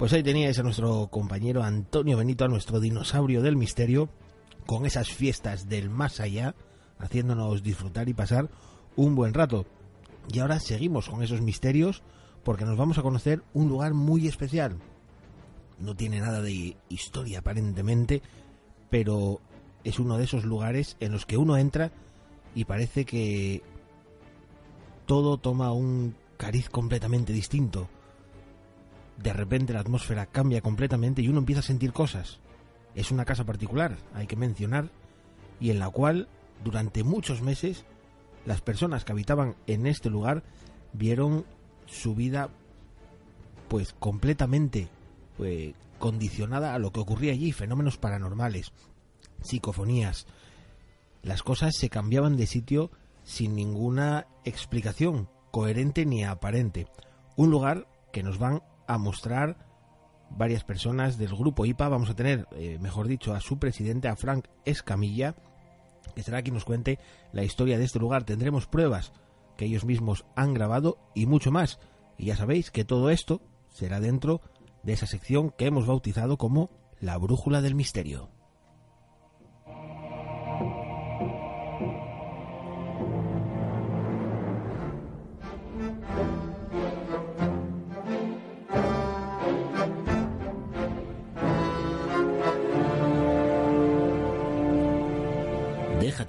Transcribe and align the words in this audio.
Pues 0.00 0.14
ahí 0.14 0.22
teníais 0.22 0.58
a 0.58 0.62
nuestro 0.62 1.08
compañero 1.08 1.62
Antonio 1.62 2.16
Benito, 2.16 2.46
a 2.46 2.48
nuestro 2.48 2.80
dinosaurio 2.80 3.42
del 3.42 3.58
misterio, 3.58 4.08
con 4.64 4.86
esas 4.86 5.10
fiestas 5.10 5.68
del 5.68 5.90
más 5.90 6.20
allá, 6.20 6.54
haciéndonos 6.98 7.62
disfrutar 7.62 8.08
y 8.08 8.14
pasar 8.14 8.48
un 8.96 9.14
buen 9.14 9.34
rato. 9.34 9.66
Y 10.32 10.38
ahora 10.38 10.58
seguimos 10.58 11.10
con 11.10 11.22
esos 11.22 11.42
misterios 11.42 12.02
porque 12.44 12.64
nos 12.64 12.78
vamos 12.78 12.96
a 12.96 13.02
conocer 13.02 13.42
un 13.52 13.68
lugar 13.68 13.92
muy 13.92 14.26
especial. 14.26 14.78
No 15.78 15.94
tiene 15.94 16.20
nada 16.20 16.40
de 16.40 16.78
historia 16.88 17.40
aparentemente, 17.40 18.22
pero 18.88 19.42
es 19.84 19.98
uno 19.98 20.16
de 20.16 20.24
esos 20.24 20.46
lugares 20.46 20.96
en 21.00 21.12
los 21.12 21.26
que 21.26 21.36
uno 21.36 21.58
entra 21.58 21.92
y 22.54 22.64
parece 22.64 23.04
que 23.04 23.62
todo 25.04 25.36
toma 25.36 25.74
un 25.74 26.14
cariz 26.38 26.70
completamente 26.70 27.34
distinto 27.34 27.90
de 29.22 29.32
repente 29.32 29.72
la 29.72 29.80
atmósfera 29.80 30.26
cambia 30.26 30.62
completamente 30.62 31.22
y 31.22 31.28
uno 31.28 31.38
empieza 31.38 31.60
a 31.60 31.64
sentir 31.64 31.92
cosas. 31.92 32.40
Es 32.94 33.10
una 33.10 33.24
casa 33.24 33.44
particular, 33.44 33.96
hay 34.14 34.26
que 34.26 34.36
mencionar, 34.36 34.90
y 35.60 35.70
en 35.70 35.78
la 35.78 35.90
cual 35.90 36.28
durante 36.64 37.04
muchos 37.04 37.42
meses 37.42 37.84
las 38.46 38.62
personas 38.62 39.04
que 39.04 39.12
habitaban 39.12 39.54
en 39.66 39.86
este 39.86 40.08
lugar 40.08 40.42
vieron 40.92 41.44
su 41.86 42.14
vida 42.14 42.48
pues 43.68 43.92
completamente 43.92 44.88
pues, 45.36 45.74
condicionada 45.98 46.74
a 46.74 46.78
lo 46.78 46.92
que 46.92 47.00
ocurría 47.00 47.32
allí, 47.32 47.52
fenómenos 47.52 47.98
paranormales, 47.98 48.72
psicofonías. 49.42 50.26
Las 51.22 51.42
cosas 51.42 51.76
se 51.76 51.90
cambiaban 51.90 52.36
de 52.36 52.46
sitio 52.46 52.90
sin 53.22 53.54
ninguna 53.54 54.26
explicación 54.44 55.28
coherente 55.50 56.06
ni 56.06 56.24
aparente. 56.24 56.88
Un 57.36 57.50
lugar 57.50 57.86
que 58.12 58.22
nos 58.22 58.38
van 58.38 58.62
a 58.92 58.98
mostrar 58.98 59.56
varias 60.30 60.64
personas 60.64 61.16
del 61.16 61.34
grupo 61.34 61.64
IPA. 61.64 61.88
Vamos 61.88 62.10
a 62.10 62.14
tener, 62.14 62.46
eh, 62.52 62.78
mejor 62.80 63.06
dicho, 63.06 63.34
a 63.34 63.40
su 63.40 63.58
presidente, 63.58 64.08
a 64.08 64.16
Frank 64.16 64.46
Escamilla, 64.64 65.34
que 66.14 66.22
será 66.22 66.42
quien 66.42 66.54
nos 66.54 66.64
cuente 66.64 66.98
la 67.32 67.44
historia 67.44 67.78
de 67.78 67.84
este 67.84 67.98
lugar. 67.98 68.24
Tendremos 68.24 68.66
pruebas 68.66 69.12
que 69.56 69.66
ellos 69.66 69.84
mismos 69.84 70.24
han 70.34 70.54
grabado 70.54 70.98
y 71.14 71.26
mucho 71.26 71.52
más. 71.52 71.78
Y 72.18 72.26
ya 72.26 72.36
sabéis 72.36 72.70
que 72.70 72.84
todo 72.84 73.10
esto 73.10 73.40
será 73.68 74.00
dentro 74.00 74.40
de 74.82 74.92
esa 74.92 75.06
sección 75.06 75.50
que 75.50 75.66
hemos 75.66 75.86
bautizado 75.86 76.36
como 76.36 76.70
la 77.00 77.16
brújula 77.16 77.60
del 77.60 77.74
misterio. 77.74 78.39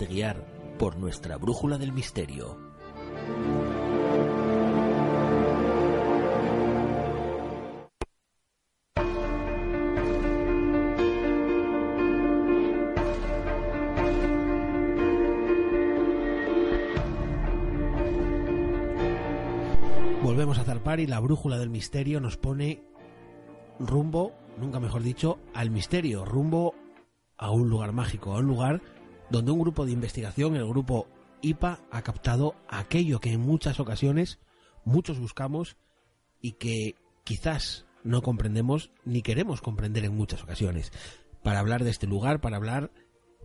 Guiar 0.06 0.46
por 0.78 0.98
nuestra 0.98 1.38
brújula 1.38 1.78
del 1.78 1.92
misterio. 1.92 2.58
Volvemos 20.24 20.60
a 20.60 20.64
zarpar 20.64 21.00
y 21.00 21.08
la 21.08 21.20
brújula 21.20 21.58
del 21.58 21.70
misterio 21.70 22.20
nos 22.20 22.38
pone 22.38 22.84
rumbo, 23.80 24.34
nunca 24.58 24.80
mejor 24.80 25.04
dicho, 25.04 25.40
al 25.54 25.72
misterio, 25.72 26.26
rumbo 26.26 26.74
a 27.38 27.52
un 27.52 27.70
lugar 27.70 27.92
mágico, 27.92 28.34
a 28.34 28.40
un 28.40 28.48
lugar 28.48 28.82
donde 29.32 29.52
un 29.52 29.60
grupo 29.60 29.86
de 29.86 29.94
investigación, 29.94 30.56
el 30.56 30.68
grupo 30.68 31.08
IPA, 31.42 31.80
ha 31.90 32.02
captado 32.02 32.56
aquello 32.68 33.20
que 33.20 33.32
en 33.32 33.40
muchas 33.40 33.80
ocasiones 33.80 34.40
muchos 34.84 35.20
buscamos 35.20 35.78
y 36.42 36.54
que 36.54 36.96
quizás 37.24 37.86
no 38.04 38.22
comprendemos 38.22 38.92
ni 39.06 39.22
queremos 39.22 39.62
comprender 39.62 40.04
en 40.06 40.16
muchas 40.16 40.44
ocasiones. 40.44 40.92
Para 41.44 41.60
hablar 41.60 41.84
de 41.84 41.92
este 41.92 42.08
lugar, 42.08 42.42
para 42.42 42.58
hablar 42.58 42.92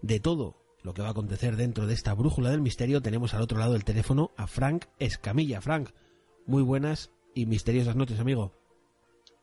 de 0.02 0.18
todo 0.18 0.56
lo 0.82 0.92
que 0.92 1.02
va 1.02 1.08
a 1.08 1.12
acontecer 1.12 1.56
dentro 1.56 1.86
de 1.86 1.94
esta 1.94 2.14
brújula 2.14 2.50
del 2.50 2.60
misterio, 2.60 3.00
tenemos 3.00 3.32
al 3.34 3.42
otro 3.42 3.58
lado 3.58 3.72
del 3.72 3.84
teléfono 3.84 4.32
a 4.36 4.46
Frank 4.46 4.86
Escamilla. 4.98 5.60
Frank, 5.60 5.90
muy 6.46 6.62
buenas 6.62 7.12
y 7.34 7.46
misteriosas 7.46 7.96
noches, 7.96 8.18
amigo. 8.18 8.52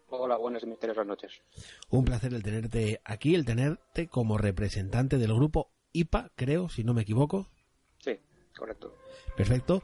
Hola, 0.10 0.38
buenas 0.38 0.64
y 0.64 0.68
misteriosas 0.68 1.08
noches. 1.08 1.32
Un 1.90 2.06
placer 2.06 2.34
el 2.34 2.44
tenerte 2.44 3.02
aquí, 3.04 3.34
el 3.34 3.46
tenerte 3.46 4.08
como 4.08 4.38
representante 4.38 5.18
del 5.18 5.34
grupo 5.34 5.70
IPA, 5.94 6.32
creo, 6.36 6.70
si 6.70 6.84
no 6.84 6.94
me 6.94 7.04
equivoco. 7.04 7.48
Sí, 8.00 8.20
correcto. 8.58 8.98
Perfecto. 9.38 9.82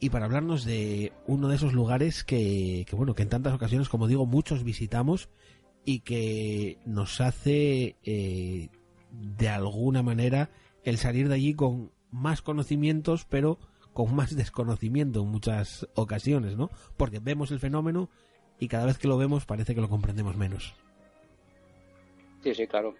Y 0.00 0.10
para 0.10 0.24
hablarnos 0.24 0.64
de 0.64 1.12
uno 1.26 1.48
de 1.48 1.56
esos 1.56 1.72
lugares 1.72 2.24
que, 2.24 2.84
que, 2.88 2.96
bueno, 2.96 3.14
que 3.14 3.22
en 3.22 3.28
tantas 3.28 3.54
ocasiones, 3.54 3.88
como 3.88 4.08
digo, 4.08 4.26
muchos 4.26 4.64
visitamos 4.64 5.28
y 5.84 6.00
que 6.00 6.78
nos 6.84 7.20
hace 7.20 7.96
eh, 8.02 8.68
de 9.10 9.48
alguna 9.48 10.02
manera 10.02 10.50
el 10.84 10.98
salir 10.98 11.28
de 11.28 11.34
allí 11.34 11.54
con 11.54 11.92
más 12.10 12.42
conocimientos, 12.42 13.26
pero 13.28 13.58
con 13.92 14.14
más 14.14 14.34
desconocimiento 14.36 15.22
en 15.22 15.28
muchas 15.28 15.86
ocasiones, 15.94 16.56
¿no? 16.56 16.70
Porque 16.96 17.20
vemos 17.20 17.50
el 17.50 17.60
fenómeno 17.60 18.10
y 18.58 18.68
cada 18.68 18.86
vez 18.86 18.98
que 18.98 19.08
lo 19.08 19.18
vemos 19.18 19.44
parece 19.44 19.74
que 19.74 19.80
lo 19.80 19.88
comprendemos 19.88 20.36
menos. 20.36 20.74
Sí, 22.42 22.54
sí, 22.54 22.66
claro. 22.66 22.94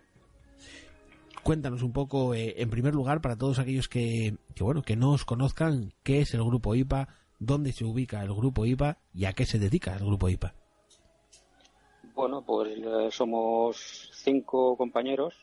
Cuéntanos 1.43 1.83
un 1.83 1.93
poco, 1.93 2.35
eh, 2.35 2.55
en 2.59 2.71
primer 2.71 2.95
lugar, 2.95 3.21
para 3.21 3.37
todos 3.37 3.59
aquellos 3.59 3.89
que, 3.89 4.37
bueno, 4.61 4.83
que 4.83 4.95
no 4.95 5.11
os 5.11 5.25
conozcan, 5.25 5.93
qué 6.05 6.21
es 6.21 6.35
el 6.35 6.45
grupo 6.45 6.77
IPA, 6.77 7.09
dónde 7.41 7.73
se 7.73 7.85
ubica 7.85 8.23
el 8.23 8.33
grupo 8.33 8.65
IPA 8.65 8.99
y 9.13 9.25
a 9.25 9.33
qué 9.33 9.45
se 9.45 9.59
dedica 9.59 9.93
el 9.95 10.05
grupo 10.05 10.29
IPA. 10.29 10.55
Bueno, 12.15 12.43
pues 12.43 12.79
eh, 12.79 13.09
somos 13.11 14.11
cinco 14.13 14.77
compañeros 14.77 15.35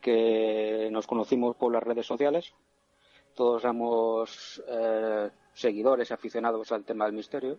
que 0.00 0.88
nos 0.90 1.06
conocimos 1.06 1.54
por 1.56 1.70
las 1.70 1.82
redes 1.82 2.06
sociales. 2.06 2.54
Todos 3.34 3.60
somos 3.60 4.62
eh, 4.68 5.28
seguidores, 5.52 6.12
aficionados 6.12 6.72
al 6.72 6.84
tema 6.84 7.04
del 7.04 7.14
misterio. 7.14 7.58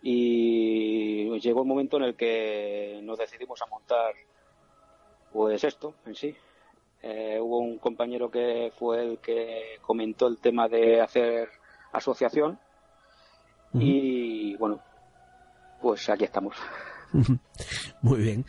Y 0.00 1.38
llegó 1.40 1.62
un 1.62 1.68
momento 1.68 1.96
en 1.96 2.04
el 2.04 2.14
que 2.14 3.00
nos 3.02 3.18
decidimos 3.18 3.60
a 3.62 3.66
montar 3.66 4.14
pues 5.32 5.64
esto 5.64 5.94
en 6.06 6.14
sí. 6.14 6.34
Eh, 7.02 7.38
hubo 7.40 7.58
un 7.60 7.78
compañero 7.78 8.30
que 8.30 8.72
fue 8.78 9.02
el 9.02 9.18
que 9.18 9.78
comentó 9.80 10.26
el 10.26 10.38
tema 10.38 10.68
de 10.68 11.00
hacer 11.00 11.48
asociación 11.92 12.58
y 13.72 14.56
bueno, 14.56 14.80
pues 15.80 16.08
aquí 16.10 16.24
estamos. 16.24 16.56
Muy 18.02 18.20
bien. 18.20 18.44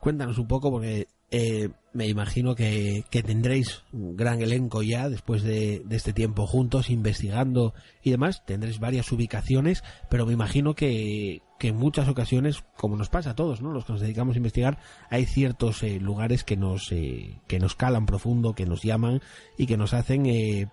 Cuéntanos 0.00 0.38
un 0.38 0.48
poco 0.48 0.70
porque 0.70 1.06
eh, 1.30 1.68
me 1.92 2.06
imagino 2.06 2.54
que, 2.54 3.04
que, 3.10 3.22
tendréis 3.22 3.82
un 3.92 4.16
gran 4.16 4.40
elenco 4.42 4.82
ya 4.82 5.08
después 5.08 5.42
de, 5.42 5.82
de, 5.84 5.96
este 5.96 6.12
tiempo 6.12 6.46
juntos, 6.46 6.90
investigando 6.90 7.74
y 8.02 8.10
demás. 8.10 8.44
Tendréis 8.44 8.80
varias 8.80 9.10
ubicaciones, 9.12 9.84
pero 10.08 10.26
me 10.26 10.32
imagino 10.32 10.74
que, 10.74 11.42
que 11.60 11.68
en 11.68 11.76
muchas 11.76 12.08
ocasiones, 12.08 12.64
como 12.78 12.96
nos 12.96 13.10
pasa 13.10 13.30
a 13.30 13.34
todos, 13.36 13.60
¿no? 13.60 13.70
Los 13.70 13.84
que 13.84 13.92
nos 13.92 14.00
dedicamos 14.00 14.34
a 14.34 14.38
investigar, 14.38 14.78
hay 15.10 15.26
ciertos 15.26 15.82
eh, 15.82 16.00
lugares 16.00 16.42
que 16.42 16.56
nos, 16.56 16.90
eh, 16.90 17.36
que 17.46 17.58
nos 17.58 17.76
calan 17.76 18.06
profundo, 18.06 18.54
que 18.54 18.64
nos 18.64 18.82
llaman 18.82 19.20
y 19.58 19.66
que 19.66 19.76
nos 19.76 19.92
hacen 19.92 20.24
eh, 20.24 20.68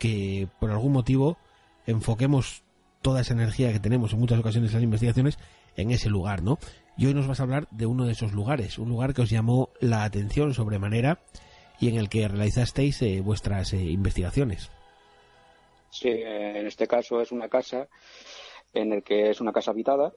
que 0.00 0.48
por 0.58 0.72
algún 0.72 0.92
motivo 0.92 1.38
enfoquemos 1.86 2.64
toda 3.00 3.20
esa 3.20 3.34
energía 3.34 3.72
que 3.72 3.78
tenemos 3.78 4.12
en 4.12 4.18
muchas 4.18 4.40
ocasiones 4.40 4.72
las 4.72 4.82
investigaciones 4.82 5.38
en 5.76 5.92
ese 5.92 6.10
lugar, 6.10 6.42
¿no? 6.42 6.58
Y 6.96 7.06
hoy 7.06 7.14
nos 7.14 7.28
vas 7.28 7.38
a 7.38 7.44
hablar 7.44 7.68
de 7.70 7.86
uno 7.86 8.04
de 8.04 8.12
esos 8.12 8.32
lugares, 8.32 8.76
un 8.76 8.88
lugar 8.88 9.14
que 9.14 9.22
os 9.22 9.30
llamó 9.30 9.70
la 9.80 10.02
atención 10.02 10.52
sobremanera 10.52 11.20
y 11.78 11.90
en 11.90 11.96
el 11.96 12.08
que 12.08 12.26
realizasteis 12.26 13.00
eh, 13.02 13.20
vuestras 13.20 13.72
eh, 13.72 13.76
investigaciones. 13.76 14.68
Sí, 15.90 16.08
en 16.08 16.66
este 16.66 16.88
caso 16.88 17.20
es 17.20 17.30
una 17.30 17.48
casa 17.48 17.86
en 18.74 18.92
el 18.92 19.02
que 19.02 19.30
es 19.30 19.40
una 19.40 19.52
casa 19.52 19.70
habitada 19.70 20.12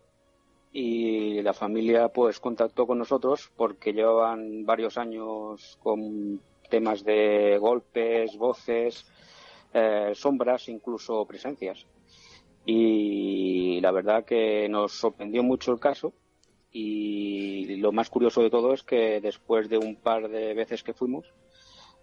y 0.74 1.42
la 1.42 1.54
familia 1.54 2.10
pues 2.10 2.40
contactó 2.40 2.88
con 2.88 2.98
nosotros 2.98 3.52
porque 3.56 3.94
llevaban 3.94 4.66
varios 4.66 4.98
años 4.98 5.78
con 5.84 6.42
temas 6.70 7.04
de 7.04 7.58
golpes, 7.60 8.38
voces, 8.38 9.06
eh, 9.74 10.12
sombras, 10.16 10.70
incluso 10.70 11.26
presencias. 11.26 11.86
Y 12.66 13.82
la 13.82 13.92
verdad 13.92 14.24
que 14.24 14.70
nos 14.70 14.94
sorprendió 14.94 15.44
mucho 15.44 15.72
el 15.74 15.80
caso 15.80 16.14
y 16.72 17.76
lo 17.78 17.92
más 17.92 18.10
curioso 18.10 18.42
de 18.42 18.50
todo 18.50 18.74
es 18.74 18.84
que 18.84 19.20
después 19.20 19.68
de 19.70 19.78
un 19.78 19.98
par 19.98 20.30
de 20.30 20.54
veces 20.54 20.84
que 20.84 20.94
fuimos, 20.94 21.34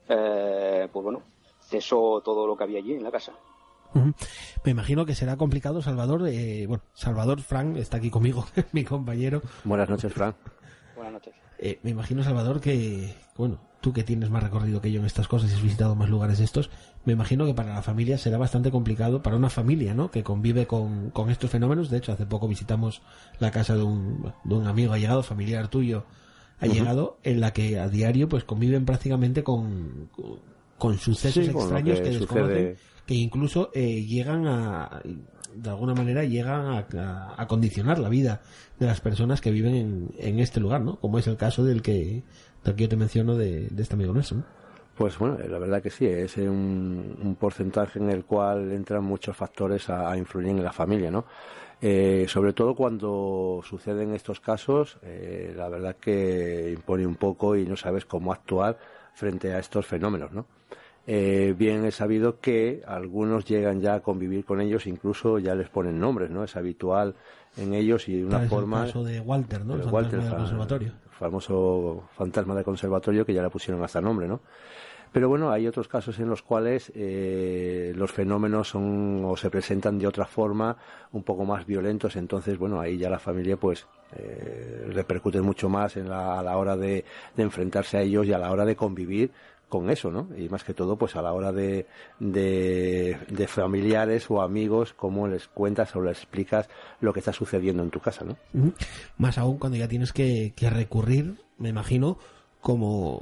eh, 0.09 0.89
pues 0.93 1.03
bueno, 1.03 1.23
cesó 1.61 2.21
todo 2.23 2.47
lo 2.47 2.57
que 2.57 2.65
había 2.65 2.81
allí 2.81 2.95
en 2.95 3.05
la 3.05 3.11
casa. 3.11 3.33
Me 4.65 4.71
imagino 4.71 5.07
que 5.07 5.15
será 5.15 5.37
complicado, 5.37 5.83
Salvador. 5.83 6.29
Eh, 6.29 6.67
bueno, 6.67 6.83
Salvador 6.95 7.41
Frank 7.41 7.77
está 7.77 7.97
aquí 7.97 8.11
conmigo, 8.11 8.47
mi 8.73 8.85
compañero. 8.85 9.43
Buenas 9.65 9.89
noches, 9.89 10.13
Frank. 10.13 10.37
Buenas 10.95 11.15
noches. 11.15 11.35
Eh, 11.59 11.81
me 11.83 11.91
imagino, 11.91 12.23
Salvador, 12.23 12.61
que, 12.61 13.15
bueno, 13.37 13.61
tú 13.81 13.93
que 13.93 14.05
tienes 14.05 14.31
más 14.31 14.43
recorrido 14.43 14.81
que 14.81 14.93
yo 14.93 15.01
en 15.01 15.07
estas 15.07 15.27
cosas 15.27 15.51
y 15.51 15.55
has 15.55 15.63
visitado 15.63 15.95
más 15.97 16.09
lugares 16.09 16.39
de 16.39 16.45
estos, 16.45 16.71
me 17.05 17.13
imagino 17.13 17.47
que 17.47 17.55
para 17.55 17.75
la 17.75 17.83
familia 17.83 18.19
será 18.19 18.39
bastante 18.39 18.71
complicado, 18.71 19.23
para 19.23 19.37
una 19.37 19.51
familia, 19.51 19.95
¿no? 19.95 20.11
Que 20.11 20.23
convive 20.23 20.67
con, 20.67 21.11
con 21.11 21.31
estos 21.31 21.51
fenómenos. 21.51 21.91
De 21.91 21.99
hecho, 21.99 22.13
hace 22.13 22.27
poco 22.27 22.47
visitamos 22.47 23.03
la 23.41 23.51
casa 23.51 23.75
de 23.75 23.83
un, 23.83 24.33
de 24.45 24.55
un 24.55 24.67
amigo 24.67 24.93
ha 24.93 24.99
llegado, 24.99 25.23
familiar 25.23 25.69
tuyo, 25.69 26.05
ha 26.61 26.67
llegado, 26.67 27.19
en 27.23 27.41
la 27.41 27.53
que 27.53 27.79
a 27.79 27.89
diario 27.89 28.29
pues 28.29 28.45
conviven 28.45 28.85
prácticamente 28.85 29.43
con, 29.43 30.11
con 30.77 30.99
sucesos 30.99 31.49
extraños 31.49 32.01
que, 32.01 32.11
desconocen, 32.11 32.77
que 33.09 33.15
incluso 33.15 33.71
eh, 33.73 34.05
llegan 34.05 34.47
a, 34.47 35.01
de 35.55 35.71
alguna 35.71 35.95
manera 35.95 36.25
llegan 36.25 36.67
a, 36.67 37.35
a, 37.39 37.47
condicionar 37.47 37.99
la 37.99 38.11
vida 38.11 38.43
de 38.79 38.85
las 38.85 39.01
personas 39.01 39.41
que 39.41 39.51
viven 39.51 39.75
en, 39.75 40.11
en, 40.19 40.39
este 40.41 40.61
lugar, 40.61 40.83
¿no? 40.83 40.97
Como 40.97 41.19
es 41.19 41.27
el 41.27 41.39
caso 41.39 41.65
del 41.65 41.81
que, 41.81 42.23
del 42.63 42.77
yo 42.77 42.87
te 42.87 42.97
menciono 42.97 43.35
de, 43.35 43.69
de 43.69 43.83
este 43.83 43.95
amigo 43.95 44.13
nuestro. 44.13 44.45
Pues 44.95 45.19
bueno, 45.19 45.39
la 45.39 45.59
verdad 45.59 45.83
que 45.83 45.89
sí, 45.89 46.05
es 46.05 46.37
un, 46.37 47.19
un, 47.23 47.35
porcentaje 47.37 47.99
en 47.99 48.11
el 48.11 48.27
cual 48.27 48.73
entran 48.73 49.05
muchos 49.05 49.35
factores 49.35 49.89
a, 49.89 50.11
a 50.11 50.19
influir 50.19 50.49
en 50.49 50.63
la 50.63 50.73
familia, 50.73 51.11
¿no? 51.11 51.25
Eh, 51.81 52.27
sobre 52.29 52.53
todo 52.53 52.75
cuando 52.75 53.63
suceden 53.65 54.13
estos 54.13 54.41
casos, 54.41 54.99
eh, 55.01 55.55
la 55.57 55.71
verdad 55.71 55.97
que 55.97 56.73
impone 56.77 57.07
un 57.07 57.15
poco 57.15 57.57
y 57.57 57.65
no 57.65 57.77
sabes 57.77 58.05
cómo 58.05 58.35
actuar 58.35 58.77
frente 59.15 59.55
a 59.55 59.61
estos 59.61 59.87
fenómenos, 59.87 60.31
¿no? 60.31 60.58
Eh, 61.11 61.55
bien 61.57 61.87
es 61.87 61.95
sabido 61.95 62.39
que 62.39 62.83
algunos 62.87 63.47
llegan 63.47 63.81
ya 63.81 63.95
a 63.95 64.01
convivir 64.01 64.45
con 64.45 64.61
ellos, 64.61 64.87
incluso 64.87 65.39
ya 65.39 65.55
les 65.55 65.71
ponen 65.71 65.99
nombres, 65.99 66.29
¿no? 66.29 66.45
Es 66.45 66.55
habitual 66.55 67.15
en 67.57 67.73
ellos 67.73 68.11
y 68.11 68.19
de 68.19 68.27
una 68.27 68.41
forma. 68.41 68.81
El 68.83 68.87
caso 68.89 69.05
de 69.05 69.19
Walter, 69.21 69.65
¿no? 69.65 69.77
El, 69.77 69.89
Walter, 69.89 70.21
del 70.21 70.35
conservatorio. 70.35 70.89
El 70.89 71.11
famoso 71.11 72.05
fantasma 72.15 72.55
del 72.55 72.65
conservatorio 72.65 73.25
que 73.25 73.33
ya 73.33 73.43
le 73.43 73.49
pusieron 73.49 73.83
hasta 73.83 74.03
nombre, 74.03 74.29
¿no? 74.29 74.43
Pero 75.11 75.31
bueno, 75.31 75.51
hay 75.51 75.67
otros 75.67 75.89
casos 75.89 76.19
en 76.19 76.29
los 76.29 76.43
cuales 76.43 76.93
eh, 76.95 77.95
los 77.97 78.13
fenómenos 78.13 78.69
son 78.69 79.25
o 79.25 79.35
se 79.35 79.49
presentan 79.49 79.99
de 79.99 80.07
otra 80.07 80.27
forma, 80.27 80.77
un 81.13 81.23
poco 81.23 81.47
más 81.47 81.65
violentos. 81.65 82.17
Entonces, 82.17 82.59
bueno, 82.59 82.83
ahí 82.83 82.99
ya 82.99 83.09
la 83.09 83.19
familia 83.19 83.57
pues 83.57 83.87
eh, 84.15 84.91
repercute 84.93 85.41
mucho 85.41 85.71
más 85.71 85.97
en 85.97 86.11
la, 86.11 86.39
a 86.39 86.43
la 86.43 86.59
hora 86.59 86.77
de, 86.77 87.07
de 87.35 87.43
enfrentarse 87.43 87.97
a 87.97 88.03
ellos 88.03 88.27
y 88.27 88.35
a 88.35 88.39
la 88.39 88.53
hora 88.53 88.67
de 88.67 88.77
convivir 88.77 89.31
con 89.69 89.91
eso, 89.91 90.11
¿no? 90.11 90.29
Y 90.37 90.49
más 90.49 90.65
que 90.65 90.75
todo, 90.75 90.97
pues 90.97 91.15
a 91.17 91.23
la 91.23 91.33
hora 91.33 91.53
de, 91.53 91.87
de, 92.19 93.47
familiares 93.47 94.31
o 94.31 94.41
amigos, 94.41 94.95
cómo 94.95 95.29
les 95.29 95.49
cuentas 95.49 95.95
o 95.95 96.01
les 96.01 96.19
explicas 96.19 96.69
lo 97.01 97.13
que 97.13 97.21
está 97.21 97.33
sucediendo 97.33 97.83
en 97.83 97.91
tu 97.91 98.01
casa, 98.01 98.25
¿no? 98.25 98.37
Más 99.19 99.39
aún 99.39 99.59
cuando 99.59 99.77
ya 99.77 99.89
tienes 99.89 100.13
que, 100.13 100.53
que 100.57 100.71
recurrir, 100.71 101.37
me 101.59 101.69
imagino, 101.69 102.19
como, 102.61 103.21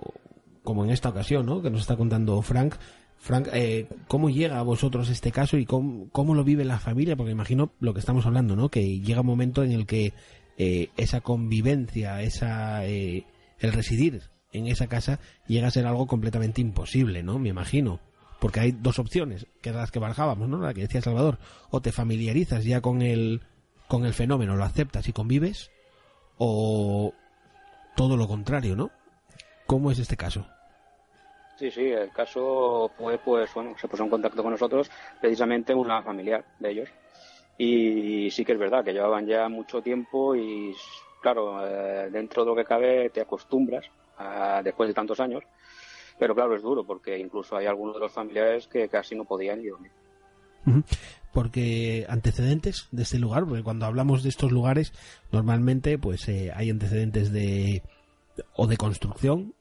como 0.63 0.85
en 0.85 0.91
esta 0.91 1.09
ocasión, 1.09 1.47
¿no? 1.47 1.63
Que 1.63 1.71
nos 1.71 1.81
está 1.81 1.97
contando 1.97 2.41
Frank. 2.43 2.77
Frank, 3.19 3.49
eh, 3.53 3.89
¿cómo 4.09 4.31
llega 4.31 4.59
a 4.59 4.63
vosotros 4.63 5.09
este 5.09 5.33
caso 5.33 5.57
y 5.57 5.65
cómo, 5.65 6.09
cómo, 6.11 6.35
lo 6.35 6.45
vive 6.45 6.65
la 6.65 6.79
familia? 6.79 7.17
Porque 7.17 7.33
imagino 7.33 7.73
lo 7.81 7.93
que 7.93 8.01
estamos 8.01 8.27
hablando, 8.27 8.55
¿no? 8.57 8.69
Que 8.69 9.01
llega 9.01 9.23
un 9.23 9.27
momento 9.27 9.65
en 9.65 9.73
el 9.73 9.87
que 9.87 10.13
eh, 10.59 10.91
esa 10.97 11.23
convivencia, 11.23 12.23
esa, 12.23 12.87
eh, 12.87 13.25
el 13.59 13.73
residir 13.73 14.23
en 14.59 14.67
esa 14.67 14.89
casa 14.89 15.21
llega 15.47 15.69
a 15.69 15.71
ser 15.71 15.87
algo 15.87 16.07
completamente 16.07 16.61
imposible, 16.61 17.23
¿no? 17.23 17.39
Me 17.39 17.51
imagino. 17.51 18.01
Porque 18.41 18.61
hay 18.61 18.73
dos 18.73 18.99
opciones, 18.99 19.47
que 19.63 19.71
eran 19.71 19.81
las 19.81 19.91
que 19.91 19.99
barajábamos, 19.99 20.49
¿no? 20.49 20.59
La 20.59 20.75
que 20.75 20.83
decía 20.83 21.01
Salvador. 21.01 21.39
O 21.71 21.81
te 21.81 21.93
familiarizas 21.93 22.65
ya 22.65 22.81
con 22.81 23.01
el, 23.03 23.41
con 23.89 24.05
el 24.05 24.13
fenómeno, 24.13 24.57
lo 24.57 24.65
aceptas 24.65 25.09
y 25.09 25.13
convives, 25.13 25.71
o 26.37 27.15
todo 27.97 28.17
lo 28.17 28.29
contrario, 28.29 28.77
¿no? 28.77 28.91
¿Cómo 29.67 29.91
es 29.91 29.99
este 29.99 30.17
caso? 30.17 30.47
Sí, 31.57 31.71
sí, 31.71 31.91
el 31.91 32.13
caso 32.13 32.91
fue, 32.99 33.19
pues, 33.19 33.53
bueno, 33.55 33.75
se 33.79 33.89
puso 33.89 34.05
en 34.05 34.11
contacto 34.11 34.43
con 34.43 34.53
nosotros 34.53 34.91
precisamente 35.21 35.75
una 35.75 36.03
familiar 36.03 36.45
de 36.59 36.71
ellos. 36.71 36.89
Y 37.57 38.31
sí 38.31 38.45
que 38.45 38.53
es 38.53 38.59
verdad 38.59 38.85
que 38.85 38.93
llevaban 38.93 39.27
ya 39.27 39.49
mucho 39.49 39.81
tiempo 39.81 40.37
y, 40.37 40.75
claro, 41.23 41.67
eh, 41.67 42.11
dentro 42.11 42.45
de 42.45 42.51
lo 42.51 42.57
que 42.57 42.65
cabe 42.65 43.09
te 43.09 43.23
acostumbras 43.23 43.87
después 44.63 44.89
de 44.89 44.95
tantos 44.95 45.21
años. 45.21 45.45
Pero 46.19 46.35
claro, 46.35 46.57
es 46.57 46.63
duro 46.63 46.85
porque 46.85 47.19
incluso 47.19 47.57
hay 47.57 47.67
algunos 47.67 47.95
de 47.95 48.01
los 48.01 48.13
familiares 48.13 48.67
que 48.69 48.89
casi 48.89 49.15
no 49.15 49.25
podían 49.25 49.61
ir. 49.61 49.73
Porque 51.33 52.07
antecedentes 52.09 52.89
de 52.91 53.03
este 53.03 53.19
lugar, 53.19 53.45
porque 53.45 53.63
cuando 53.63 53.87
hablamos 53.87 54.23
de 54.23 54.31
estos 54.31 54.51
lugares, 54.51 54.93
normalmente 55.31 55.99
pues 55.99 56.29
eh, 56.29 56.51
hay 56.55 56.71
antecedentes 56.71 57.31
de 57.33 57.83
o 58.55 58.67
de 58.67 58.77
construcción, 58.77 59.55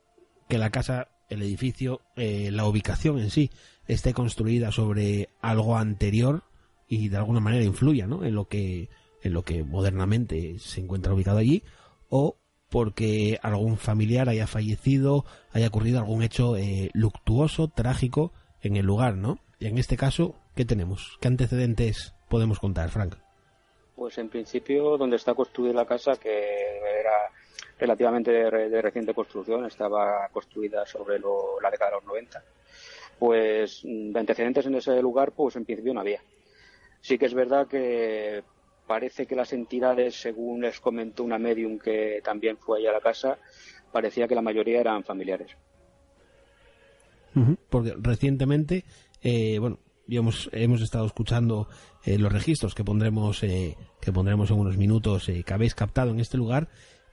que 0.47 0.57
la 0.57 0.69
casa, 0.69 1.09
el 1.29 1.41
edificio, 1.41 2.01
eh, 2.15 2.49
la 2.51 2.65
ubicación 2.65 3.19
en 3.19 3.29
sí 3.29 3.51
esté 3.87 4.13
construida 4.13 4.71
sobre 4.71 5.29
algo 5.41 5.77
anterior 5.77 6.43
y 6.87 7.09
de 7.09 7.17
alguna 7.17 7.39
manera 7.39 7.63
influya 7.63 8.07
¿no? 8.07 8.23
en 8.23 8.35
lo 8.35 8.47
que 8.47 8.89
en 9.21 9.33
lo 9.33 9.43
que 9.43 9.63
modernamente 9.63 10.59
se 10.59 10.81
encuentra 10.81 11.13
ubicado 11.13 11.39
allí 11.39 11.63
o 12.09 12.37
porque 12.69 13.39
algún 13.41 13.77
familiar 13.77 14.29
haya 14.29 14.47
fallecido, 14.47 15.25
haya 15.51 15.67
ocurrido 15.67 15.99
algún 15.99 16.23
hecho 16.23 16.57
eh, 16.57 16.89
luctuoso, 16.93 17.67
trágico 17.67 18.31
en 18.61 18.75
el 18.75 18.85
lugar, 18.85 19.15
¿no? 19.15 19.39
Y 19.59 19.67
en 19.67 19.77
este 19.77 19.97
caso, 19.97 20.35
¿qué 20.55 20.65
tenemos? 20.65 21.17
¿Qué 21.21 21.27
antecedentes 21.27 22.13
podemos 22.29 22.59
contar, 22.59 22.89
Frank? 22.89 23.15
Pues 23.95 24.17
en 24.17 24.29
principio, 24.29 24.97
donde 24.97 25.15
está 25.15 25.33
construida 25.33 25.73
la 25.73 25.85
casa, 25.85 26.17
que 26.17 26.39
era 26.99 27.31
relativamente 27.79 28.31
de, 28.31 28.81
reciente 28.81 29.13
construcción, 29.13 29.65
estaba 29.65 30.27
construida 30.29 30.85
sobre 30.85 31.19
la 31.19 31.71
década 31.71 31.91
de 31.91 31.97
los 31.97 32.05
90, 32.05 32.43
pues 33.19 33.81
de 33.83 34.19
antecedentes 34.19 34.65
en 34.65 34.75
ese 34.75 35.01
lugar, 35.01 35.31
pues 35.31 35.55
en 35.55 35.65
principio 35.65 35.93
no 35.93 36.01
había. 36.01 36.21
Sí 37.01 37.17
que 37.17 37.27
es 37.27 37.33
verdad 37.33 37.67
que 37.67 38.43
parece 38.85 39.25
que 39.25 39.35
las 39.35 39.53
entidades, 39.53 40.15
según 40.15 40.61
les 40.61 40.79
comentó 40.79 41.23
una 41.23 41.37
medium 41.37 41.79
que 41.79 42.21
también 42.23 42.57
fue 42.57 42.79
allá 42.79 42.91
a 42.91 42.93
la 42.93 43.01
casa, 43.01 43.37
parecía 43.91 44.27
que 44.27 44.35
la 44.35 44.41
mayoría 44.41 44.79
eran 44.79 45.03
familiares. 45.03 45.55
Porque 47.69 47.93
recientemente, 47.97 48.85
eh, 49.21 49.59
bueno, 49.59 49.79
hemos, 50.07 50.49
hemos 50.53 50.81
estado 50.81 51.05
escuchando 51.05 51.67
eh, 52.05 52.17
los 52.17 52.31
registros 52.31 52.73
que 52.73 52.83
pondremos, 52.85 53.43
eh, 53.43 53.75
que 53.99 54.13
pondremos 54.13 54.51
en 54.51 54.59
unos 54.59 54.77
minutos 54.77 55.29
que 55.45 55.53
habéis 55.53 55.75
captado 55.75 56.11
en 56.11 56.19
este 56.19 56.37
lugar 56.37 56.69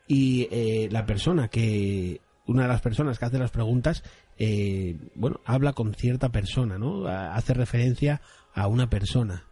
y 0.06 0.88
la 0.90 1.06
persona 1.06 1.48
que, 1.48 2.20
una 2.46 2.62
de 2.62 2.68
las 2.68 2.82
personas 2.82 3.18
que 3.18 3.24
hace 3.24 3.38
las 3.38 3.50
preguntas, 3.50 4.04
bueno, 5.14 5.40
habla 5.44 5.72
con 5.72 5.94
cierta 5.94 6.28
persona, 6.30 6.78
¿no? 6.78 7.06
Hace 7.06 7.54
referencia 7.54 8.20
a 8.52 8.66
una 8.66 8.90
persona. 8.90 9.46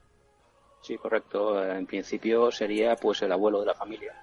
Sí, 0.82 0.96
correcto. 0.96 1.62
En 1.62 1.86
principio 1.86 2.50
sería 2.50 2.96
pues 2.96 3.22
el 3.22 3.32
abuelo 3.32 3.60
de 3.60 3.66
la 3.66 3.74
familia. 3.74 4.14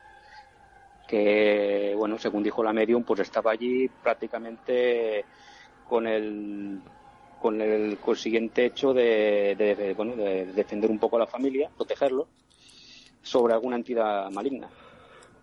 Que, 1.08 1.94
bueno, 1.96 2.18
según 2.18 2.44
dijo 2.44 2.64
la 2.64 2.74
medium, 2.74 3.04
pues 3.04 3.22
estaba 3.22 3.52
allí 3.52 3.88
prácticamente 3.88 5.24
con 5.88 6.08
el 6.08 6.82
con 7.40 7.62
el 7.62 8.00
consiguiente 8.00 8.66
hecho 8.66 8.94
de, 8.94 9.56
de, 9.56 9.94
bueno, 9.94 10.16
de 10.16 10.48
defender 10.48 10.90
un 10.90 10.98
poco 10.98 11.18
a 11.18 11.20
la 11.20 11.28
familia, 11.28 11.70
protegerlo, 11.78 12.28
sobre 13.22 13.54
alguna 13.54 13.76
entidad 13.76 14.30
maligna. 14.32 14.68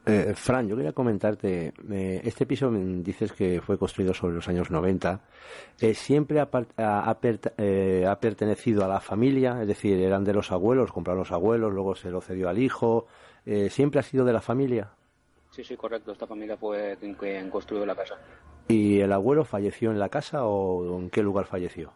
Eh, 0.06 0.34
Fran, 0.34 0.68
yo 0.68 0.76
quería 0.76 0.92
comentarte, 0.92 1.72
eh, 1.90 2.20
este 2.24 2.44
piso 2.44 2.70
dices 2.70 3.32
que 3.32 3.62
fue 3.62 3.78
construido 3.78 4.12
sobre 4.12 4.34
los 4.34 4.46
años 4.48 4.70
90, 4.70 5.22
eh, 5.80 5.94
¿siempre 5.94 6.40
ha, 6.40 6.48
ha, 6.52 7.18
eh, 7.56 8.04
ha, 8.06 8.20
pertenecido 8.20 8.84
a 8.84 8.88
la 8.88 9.00
familia? 9.00 9.62
Es 9.62 9.68
decir, 9.68 9.98
eran 9.98 10.22
de 10.22 10.34
los 10.34 10.52
abuelos, 10.52 10.92
compraron 10.92 11.20
los 11.20 11.32
abuelos, 11.32 11.72
luego 11.72 11.94
se 11.94 12.10
lo 12.10 12.20
cedió 12.20 12.50
al 12.50 12.58
hijo, 12.58 13.06
eh, 13.46 13.70
¿siempre 13.70 14.00
ha 14.00 14.02
sido 14.02 14.26
de 14.26 14.34
la 14.34 14.42
familia? 14.42 14.90
Sí, 15.50 15.64
sí, 15.64 15.74
correcto, 15.74 16.12
esta 16.12 16.26
familia 16.26 16.58
fue 16.58 16.98
quien 17.18 17.48
construyó 17.48 17.86
la 17.86 17.94
casa. 17.94 18.16
¿Y 18.68 19.00
el 19.00 19.12
abuelo 19.12 19.44
falleció 19.44 19.90
en 19.90 19.98
la 19.98 20.10
casa 20.10 20.44
o 20.44 20.98
en 20.98 21.08
qué 21.08 21.22
lugar 21.22 21.46
falleció? 21.46 21.92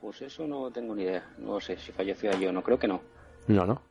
Pues 0.00 0.22
eso 0.22 0.46
no 0.46 0.70
tengo 0.70 0.94
ni 0.94 1.02
idea, 1.02 1.28
no 1.38 1.60
sé 1.60 1.76
si 1.76 1.90
falleció 1.90 2.30
allí 2.30 2.46
o 2.46 2.52
no, 2.52 2.62
creo 2.62 2.78
que 2.78 2.88
no. 2.88 3.00
No, 3.48 3.66
no. 3.66 3.82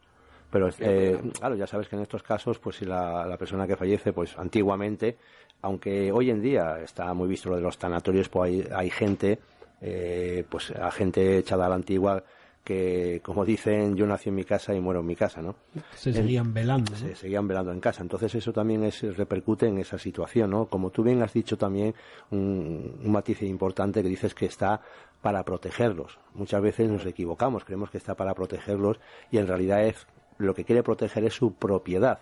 Pero 0.51 0.69
eh, 0.79 1.17
claro, 1.39 1.55
ya 1.55 1.65
sabes 1.65 1.87
que 1.87 1.95
en 1.95 2.01
estos 2.01 2.21
casos, 2.21 2.59
pues 2.59 2.75
si 2.75 2.85
la, 2.85 3.25
la, 3.25 3.37
persona 3.37 3.65
que 3.65 3.77
fallece, 3.77 4.11
pues 4.11 4.37
antiguamente, 4.37 5.17
aunque 5.61 6.11
hoy 6.11 6.29
en 6.29 6.41
día 6.41 6.79
está 6.83 7.13
muy 7.13 7.29
visto 7.29 7.49
lo 7.49 7.55
de 7.55 7.61
los 7.61 7.77
tanatorios, 7.77 8.27
pues 8.27 8.51
hay, 8.51 8.67
hay 8.75 8.89
gente, 8.89 9.39
eh, 9.81 10.43
pues 10.49 10.71
a 10.71 10.91
gente 10.91 11.37
echada 11.37 11.67
a 11.67 11.69
la 11.69 11.75
antigua 11.75 12.23
que, 12.65 13.21
como 13.23 13.45
dicen, 13.45 13.95
yo 13.95 14.05
nací 14.05 14.29
en 14.29 14.35
mi 14.35 14.43
casa 14.43 14.75
y 14.75 14.79
muero 14.81 14.99
en 14.99 15.05
mi 15.07 15.15
casa, 15.15 15.41
¿no? 15.41 15.55
Se 15.95 16.13
seguían 16.13 16.53
velando. 16.53 16.95
Se 16.95 17.15
seguían 17.15 17.47
velando 17.47 17.71
en 17.71 17.79
casa. 17.79 18.03
Entonces 18.03 18.35
eso 18.35 18.53
también 18.53 18.83
es, 18.83 19.01
repercute 19.17 19.67
en 19.67 19.79
esa 19.79 19.97
situación, 19.97 20.51
¿no? 20.51 20.65
Como 20.65 20.91
tú 20.91 21.01
bien 21.01 21.23
has 21.23 21.33
dicho 21.33 21.57
también, 21.57 21.95
un, 22.29 22.99
un 23.03 23.11
matiz 23.11 23.41
importante 23.41 24.03
que 24.03 24.09
dices 24.09 24.35
que 24.35 24.45
está 24.45 24.81
para 25.21 25.43
protegerlos. 25.43 26.19
Muchas 26.33 26.61
veces 26.61 26.89
nos 26.89 27.05
equivocamos, 27.05 27.63
creemos 27.63 27.89
que 27.89 27.97
está 27.97 28.15
para 28.15 28.33
protegerlos 28.33 28.99
y 29.31 29.37
en 29.37 29.47
realidad 29.47 29.85
es 29.85 30.07
lo 30.41 30.53
que 30.53 30.65
quiere 30.65 30.83
proteger 30.83 31.23
es 31.25 31.33
su 31.33 31.53
propiedad. 31.53 32.19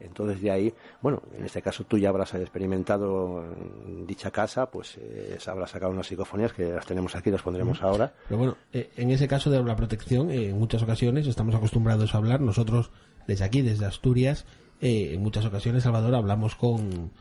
Entonces 0.00 0.40
de 0.40 0.50
ahí, 0.50 0.74
bueno, 1.02 1.22
en 1.36 1.44
este 1.44 1.60
caso 1.60 1.84
tú 1.84 1.98
ya 1.98 2.08
habrás 2.08 2.32
experimentado 2.34 3.44
en 3.86 4.06
dicha 4.06 4.30
casa, 4.30 4.70
pues 4.70 4.96
eh, 4.98 5.38
habrás 5.46 5.70
sacado 5.70 5.92
unas 5.92 6.06
psicofonías 6.06 6.54
que 6.54 6.72
las 6.72 6.86
tenemos 6.86 7.14
aquí, 7.14 7.30
las 7.30 7.42
pondremos 7.42 7.82
ahora. 7.82 8.12
Pero 8.26 8.38
bueno, 8.38 8.56
eh, 8.72 8.90
en 8.96 9.10
ese 9.10 9.28
caso 9.28 9.50
de 9.50 9.62
la 9.62 9.76
protección, 9.76 10.30
eh, 10.30 10.48
en 10.48 10.58
muchas 10.58 10.82
ocasiones 10.82 11.26
estamos 11.26 11.54
acostumbrados 11.54 12.14
a 12.14 12.18
hablar, 12.18 12.40
nosotros 12.40 12.90
desde 13.26 13.44
aquí, 13.44 13.60
desde 13.60 13.84
Asturias, 13.84 14.46
eh, 14.80 15.10
en 15.12 15.22
muchas 15.22 15.44
ocasiones, 15.44 15.82
Salvador, 15.82 16.14
hablamos 16.14 16.56
con 16.56 17.12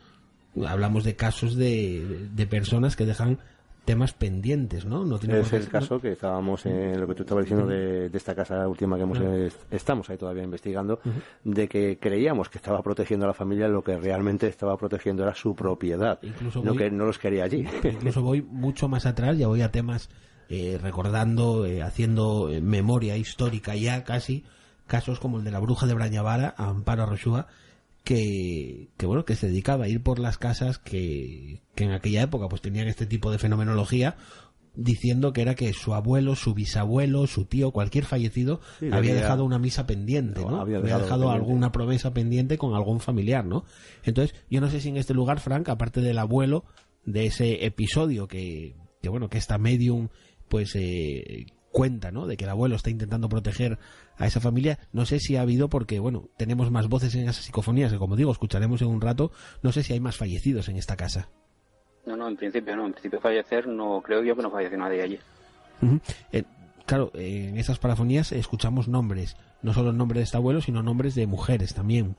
hablamos 0.66 1.04
de 1.04 1.16
casos 1.16 1.56
de, 1.56 2.28
de 2.34 2.48
personas 2.48 2.96
que 2.96 3.06
dejan 3.06 3.40
temas 3.90 4.14
pendientes, 4.14 4.86
¿no? 4.86 5.04
no 5.04 5.18
tiene 5.18 5.40
es 5.40 5.52
el 5.52 5.68
caso 5.68 6.00
que 6.00 6.12
estábamos 6.12 6.64
en 6.68 7.02
lo 7.02 7.08
que 7.08 7.16
tú 7.16 7.24
estabas 7.24 7.46
diciendo 7.46 7.66
de, 7.66 8.06
esta 8.14 8.36
casa 8.36 8.68
última 8.68 8.98
que 8.98 9.02
hemos, 9.02 9.20
estamos 9.72 10.08
ahí 10.12 10.18
todavía 10.18 10.44
investigando, 10.44 11.00
de 11.44 11.68
que 11.68 11.98
creíamos 12.00 12.50
que 12.50 12.60
estaba 12.60 12.84
protegiendo 12.84 13.26
a 13.26 13.30
la 13.30 13.34
familia, 13.34 13.68
lo 13.68 13.84
que 13.84 13.98
realmente 13.98 14.46
estaba 14.46 14.78
protegiendo 14.78 15.24
era 15.24 15.34
su 15.34 15.56
propiedad, 15.56 16.20
incluso 16.22 16.62
no 16.64 16.76
que 16.76 16.92
no 16.92 17.06
los 17.06 17.18
quería 17.18 17.46
allí. 17.46 17.66
Incluso 17.84 18.22
voy 18.22 18.44
mucho 18.44 18.88
más 18.88 19.08
atrás, 19.08 19.40
ya 19.40 19.48
voy 19.48 19.64
a 19.64 19.72
temas 19.72 20.12
eh, 20.50 20.78
recordando, 20.80 21.66
eh, 21.66 21.82
haciendo 21.82 22.52
eh, 22.52 22.62
memoria 22.62 23.18
histórica 23.18 23.74
ya 23.76 24.04
casi, 24.04 24.46
casos 24.86 25.20
como 25.20 25.40
el 25.40 25.44
de 25.44 25.50
la 25.50 25.58
bruja 25.58 25.88
de 25.88 25.96
Brañavara, 25.96 26.54
Amparo 26.58 27.08
Roshua, 27.08 27.48
que, 28.10 29.06
bueno, 29.06 29.24
que 29.24 29.36
se 29.36 29.48
dedicaba 29.48 29.86
a 29.86 29.88
ir 29.88 30.02
por 30.02 30.18
las 30.18 30.40
casas 30.40 30.80
que, 30.80 31.62
que 31.76 31.84
en 31.84 31.92
aquella 31.92 32.24
época 32.24 32.50
pues 32.50 32.60
tenían 32.60 32.88
este 32.88 33.06
tipo 33.06 33.32
de 33.32 33.38
fenomenología 33.38 34.18
diciendo 34.74 35.32
que 35.32 35.44
era 35.44 35.54
que 35.54 35.74
su 35.74 35.94
abuelo, 35.94 36.36
su 36.36 36.56
bisabuelo, 36.56 37.28
su 37.28 37.46
tío, 37.46 37.70
cualquier 37.70 38.06
fallecido 38.06 38.62
había, 38.92 39.14
dejado 39.14 39.46
una 39.46 39.60
misa 39.60 39.86
pendiente, 39.86 40.42
¿no? 40.42 40.60
Había 40.60 40.80
dejado, 40.80 41.30
alguna 41.30 41.72
promesa 41.72 42.12
pendiente 42.12 42.58
con 42.58 42.74
algún 42.74 43.00
familiar, 43.00 43.46
¿no? 43.46 43.64
Entonces, 44.04 44.36
yo 44.50 44.60
no 44.60 44.72
sé 44.72 44.82
si 44.82 44.90
en 44.90 44.98
este 44.98 45.14
lugar, 45.14 45.40
Frank, 45.40 45.70
aparte 45.70 46.02
del 46.02 46.18
abuelo, 46.18 46.66
de 47.06 47.28
ese 47.28 47.64
episodio 47.64 48.28
que, 48.28 48.76
que 49.04 49.10
bueno, 49.10 49.30
que 49.30 49.38
esta 49.38 49.60
medium, 49.60 50.10
pues, 50.48 50.72
eh, 50.76 51.46
cuenta, 51.72 52.12
¿no? 52.12 52.28
De 52.28 52.38
que 52.38 52.46
el 52.46 52.50
abuelo 52.50 52.76
está 52.76 52.90
intentando 52.90 53.30
proteger 53.30 53.78
a 54.18 54.28
esa 54.28 54.40
familia. 54.40 54.80
No 54.92 55.06
sé 55.06 55.20
si 55.20 55.36
ha 55.36 55.42
habido, 55.42 55.70
porque, 55.70 56.00
bueno, 56.00 56.30
tenemos 56.38 56.72
más 56.72 56.88
voces 56.88 57.16
en 57.16 57.24
esas 57.24 57.38
psicofonías, 57.38 57.92
que 57.92 57.98
como 57.98 58.16
digo, 58.16 58.32
escucharemos 58.32 58.82
en 58.82 58.90
un 58.90 59.02
rato. 59.02 59.32
No 59.62 59.72
sé 59.72 59.84
si 59.84 59.94
hay 59.94 60.00
más 60.00 60.18
fallecidos 60.18 60.70
en 60.70 60.78
esta 60.78 60.96
casa. 60.96 61.30
No, 62.06 62.16
no, 62.16 62.28
en 62.28 62.38
principio 62.38 62.76
no. 62.76 62.86
En 62.88 62.94
principio 62.94 63.20
fallecer, 63.20 63.68
no 63.68 64.02
creo 64.02 64.24
yo 64.24 64.36
que 64.36 64.42
no 64.42 64.52
falleció 64.52 64.78
nadie 64.78 65.02
allí. 65.02 65.20
Eh, 66.32 66.44
claro, 66.86 67.12
en 67.14 67.58
esas 67.58 67.80
parafonías 67.80 68.32
escuchamos 68.32 68.88
nombres, 68.88 69.38
no 69.62 69.74
solo 69.74 69.92
el 69.92 69.98
nombre 69.98 70.20
de 70.20 70.24
este 70.24 70.38
abuelo, 70.38 70.62
sino 70.62 70.84
nombres 70.84 71.16
de 71.16 71.28
mujeres 71.28 71.74
también. 71.74 72.16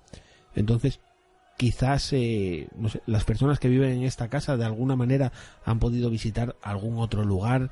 Entonces, 0.55 1.01
quizás 1.57 2.13
eh, 2.13 2.69
no 2.77 2.89
sé, 2.89 3.03
las 3.07 3.25
personas 3.25 3.59
que 3.59 3.69
viven 3.69 3.91
en 3.91 4.03
esta 4.05 4.29
casa 4.29 4.57
de 4.57 4.65
alguna 4.65 4.97
manera 4.97 5.33
han 5.65 5.79
podido 5.79 6.09
visitar 6.09 6.57
algún 6.63 6.99
otro 6.99 7.25
lugar 7.25 7.71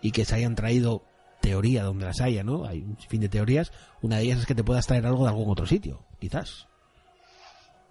y 0.00 0.12
que 0.12 0.24
se 0.24 0.36
hayan 0.36 0.54
traído 0.54 1.02
teoría 1.40 1.84
donde 1.84 2.06
las 2.06 2.20
haya, 2.20 2.42
¿no? 2.42 2.64
Hay 2.64 2.82
un 2.82 2.96
fin 2.96 3.20
de 3.20 3.28
teorías. 3.28 3.72
Una 4.02 4.18
de 4.18 4.24
ellas 4.24 4.40
es 4.40 4.46
que 4.46 4.54
te 4.54 4.64
puedas 4.64 4.86
traer 4.86 5.06
algo 5.06 5.24
de 5.24 5.30
algún 5.30 5.50
otro 5.50 5.66
sitio, 5.66 6.04
quizás. 6.18 6.68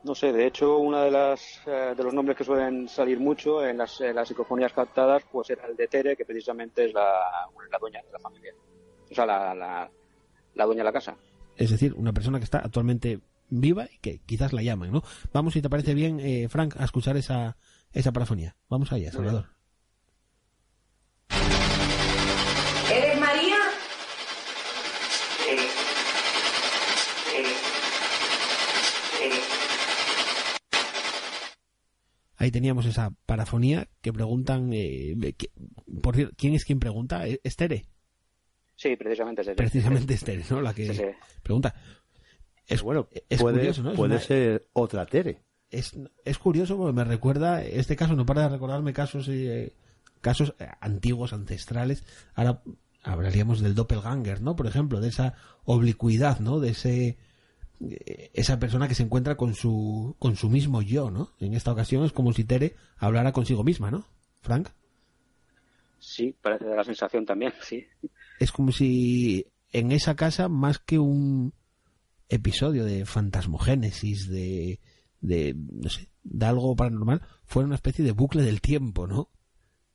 No 0.03 0.13
sé, 0.13 0.31
de 0.31 0.45
hecho, 0.45 0.77
uno 0.77 1.01
de, 1.01 1.09
las, 1.09 1.61
eh, 1.65 1.95
de 1.97 2.03
los 2.03 2.13
nombres 2.13 2.37
que 2.37 2.43
suelen 2.43 2.87
salir 2.87 3.19
mucho 3.19 3.65
en 3.65 3.77
las, 3.79 3.99
psicofonías 4.25 4.71
captadas, 4.71 5.23
pues 5.31 5.49
era 5.49 5.65
el 5.65 5.75
de 5.75 5.87
Tere, 5.87 6.15
que 6.15 6.25
precisamente 6.25 6.85
es 6.85 6.93
la, 6.93 7.11
la 7.71 7.77
dueña 7.79 8.03
de 8.03 8.11
la 8.11 8.19
familia. 8.19 8.53
O 9.09 9.15
sea, 9.15 9.25
la, 9.25 9.55
la, 9.55 9.89
la 10.53 10.65
dueña 10.65 10.81
de 10.81 10.85
la 10.85 10.93
casa. 10.93 11.15
Es 11.55 11.71
decir, 11.71 11.93
una 11.93 12.13
persona 12.13 12.37
que 12.37 12.43
está 12.43 12.59
actualmente 12.59 13.19
viva 13.49 13.87
y 13.91 13.97
que 13.99 14.19
quizás 14.19 14.53
la 14.53 14.61
llaman, 14.61 14.91
¿no? 14.91 15.01
Vamos, 15.33 15.53
si 15.53 15.61
te 15.61 15.69
parece 15.69 15.93
bien, 15.93 16.19
eh, 16.19 16.47
Frank, 16.49 16.75
a 16.77 16.83
escuchar 16.83 17.17
esa, 17.17 17.57
esa 17.91 18.11
parafonía. 18.11 18.55
Vamos 18.69 18.91
allá, 18.91 19.11
Salvador. 19.11 19.54
Ahí 32.45 32.51
teníamos 32.51 32.85
esa 32.85 33.11
parafonía 33.25 33.87
que 34.01 34.13
preguntan, 34.13 34.71
eh, 34.73 35.15
por 36.01 36.15
cierto, 36.15 36.35
¿quién 36.37 36.53
es 36.53 36.65
quien 36.65 36.79
pregunta? 36.79 37.25
¿Es 37.27 37.55
Tere? 37.55 37.85
Sí, 38.75 38.95
precisamente 38.95 39.41
es 39.41 39.47
Tere. 39.47 39.57
Precisamente 39.57 40.13
es 40.13 40.23
Tere, 40.23 40.43
¿no? 40.49 40.61
La 40.61 40.73
que 40.73 41.15
pregunta. 41.43 41.75
Es, 42.67 42.81
bueno, 42.81 43.07
es 43.29 43.39
puede, 43.39 43.57
curioso, 43.57 43.83
¿no? 43.83 43.93
puede 43.93 44.19
ser 44.19 44.67
otra 44.73 45.05
Tere. 45.05 45.43
Es, 45.69 45.93
es 46.23 46.37
curioso 46.37 46.77
porque 46.77 46.93
me 46.93 47.03
recuerda, 47.03 47.63
este 47.63 47.95
caso 47.95 48.15
no 48.15 48.25
para 48.25 48.43
de 48.43 48.49
recordarme 48.49 48.93
casos, 48.93 49.27
eh, 49.29 49.75
casos 50.21 50.55
eh, 50.59 50.67
antiguos, 50.79 51.33
ancestrales. 51.33 52.03
Ahora 52.33 52.61
hablaríamos 53.03 53.61
del 53.61 53.75
doppelganger, 53.75 54.41
¿no? 54.41 54.55
Por 54.55 54.67
ejemplo, 54.67 54.99
de 54.99 55.09
esa 55.09 55.35
oblicuidad, 55.63 56.39
¿no? 56.39 56.59
De 56.59 56.69
ese 56.69 57.07
eh, 57.07 57.17
esa 58.33 58.59
persona 58.59 58.87
que 58.87 58.95
se 58.95 59.03
encuentra 59.03 59.35
con 59.35 59.53
su, 59.53 60.15
con 60.19 60.35
su 60.35 60.49
mismo 60.49 60.81
yo, 60.81 61.11
¿no? 61.11 61.31
En 61.39 61.53
esta 61.53 61.71
ocasión 61.71 62.03
es 62.05 62.11
como 62.11 62.33
si 62.33 62.43
Tere 62.43 62.75
hablara 62.97 63.31
consigo 63.31 63.63
misma, 63.63 63.91
¿no? 63.91 64.05
Frank. 64.41 64.69
Sí, 65.99 66.35
parece 66.41 66.65
la 66.65 66.83
sensación 66.83 67.25
también, 67.25 67.53
sí. 67.61 67.85
Es 68.39 68.51
como 68.51 68.71
si 68.71 69.47
en 69.71 69.91
esa 69.91 70.15
casa, 70.15 70.47
más 70.49 70.79
que 70.79 70.99
un 70.99 71.53
episodio 72.29 72.85
de 72.85 73.05
fantasmogénesis, 73.05 74.29
de, 74.29 74.79
de, 75.21 75.55
no 75.55 75.89
sé, 75.89 76.09
de 76.23 76.45
algo 76.45 76.75
paranormal, 76.75 77.21
fuera 77.45 77.67
una 77.67 77.75
especie 77.75 78.05
de 78.05 78.11
bucle 78.11 78.43
del 78.43 78.61
tiempo, 78.61 79.07
¿no? 79.07 79.29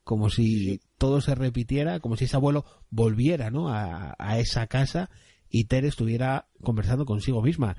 Como 0.03 0.29
si 0.29 0.81
todo 0.97 1.21
se 1.21 1.35
repitiera, 1.35 1.99
como 1.99 2.17
si 2.17 2.25
ese 2.25 2.35
abuelo 2.35 2.65
volviera, 2.89 3.51
¿no? 3.51 3.69
A, 3.69 4.15
a 4.17 4.39
esa 4.39 4.67
casa 4.67 5.09
y 5.51 5.65
Tere 5.65 5.89
estuviera 5.89 6.47
conversando 6.63 7.05
consigo 7.05 7.41
misma. 7.41 7.75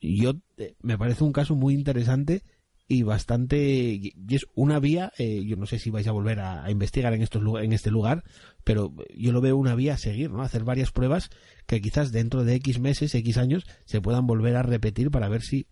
Yo 0.00 0.32
eh, 0.56 0.74
me 0.80 0.96
parece 0.96 1.22
un 1.24 1.32
caso 1.32 1.54
muy 1.54 1.74
interesante 1.74 2.42
y 2.88 3.04
bastante 3.04 3.56
y 3.56 4.14
es 4.30 4.46
una 4.56 4.80
vía 4.80 5.12
eh, 5.16 5.44
yo 5.46 5.54
no 5.54 5.66
sé 5.66 5.78
si 5.78 5.90
vais 5.90 6.08
a 6.08 6.12
volver 6.12 6.40
a, 6.40 6.68
investigar 6.72 7.14
en 7.14 7.22
estos 7.22 7.40
en 7.62 7.72
este 7.72 7.88
lugar 7.88 8.24
pero 8.64 8.92
yo 9.14 9.30
lo 9.30 9.40
veo 9.40 9.56
una 9.56 9.76
vía 9.76 9.94
a 9.94 9.96
seguir 9.96 10.32
no 10.32 10.42
hacer 10.42 10.64
varias 10.64 10.90
pruebas 10.90 11.30
que 11.68 11.80
quizás 11.80 12.10
dentro 12.10 12.42
de 12.42 12.56
x 12.56 12.80
meses 12.80 13.14
x 13.14 13.38
años 13.38 13.64
se 13.84 14.00
puedan 14.00 14.26
volver 14.26 14.56
a 14.56 14.64
repetir 14.64 15.12
para 15.12 15.28
ver 15.28 15.42
si 15.42 15.68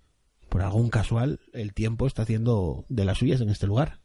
por 0.49 0.62
algún 0.62 0.91
casual 0.91 1.41
el 1.53 1.75
tiempo 1.75 2.07
está 2.07 2.23
haciendo 2.23 2.85
de 2.88 3.05
las 3.05 3.19
suyas 3.19 3.41
en 3.41 3.49
este 3.49 3.67
lugar 3.67 3.99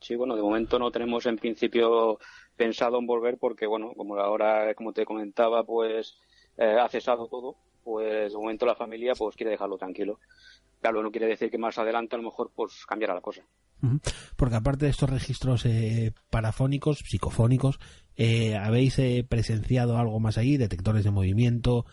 sí 0.00 0.14
bueno 0.14 0.36
de 0.36 0.42
momento 0.42 0.78
no 0.78 0.92
tenemos 0.92 1.26
en 1.26 1.36
principio 1.36 2.20
pensado 2.56 2.98
en 2.98 3.06
volver 3.06 3.38
porque, 3.38 3.66
bueno, 3.66 3.92
como 3.96 4.16
ahora, 4.16 4.74
como 4.74 4.92
te 4.92 5.04
comentaba, 5.04 5.64
pues 5.64 6.16
eh, 6.56 6.76
ha 6.80 6.88
cesado 6.88 7.26
todo, 7.28 7.56
pues 7.82 8.32
de 8.32 8.38
momento 8.38 8.66
la 8.66 8.76
familia 8.76 9.14
pues 9.16 9.36
quiere 9.36 9.52
dejarlo 9.52 9.76
tranquilo. 9.76 10.20
Claro, 10.80 11.02
no 11.02 11.10
quiere 11.10 11.26
decir 11.26 11.50
que 11.50 11.58
más 11.58 11.78
adelante 11.78 12.14
a 12.14 12.18
lo 12.18 12.24
mejor 12.24 12.52
pues 12.54 12.84
cambiará 12.86 13.14
la 13.14 13.20
cosa. 13.20 13.42
Porque 14.36 14.56
aparte 14.56 14.86
de 14.86 14.90
estos 14.90 15.10
registros 15.10 15.66
eh, 15.66 16.12
parafónicos, 16.30 17.00
psicofónicos, 17.00 17.78
eh, 18.16 18.56
¿habéis 18.56 18.98
presenciado 19.28 19.98
algo 19.98 20.20
más 20.20 20.38
ahí? 20.38 20.56
¿Detectores 20.56 21.04
de 21.04 21.10
movimiento? 21.10 21.84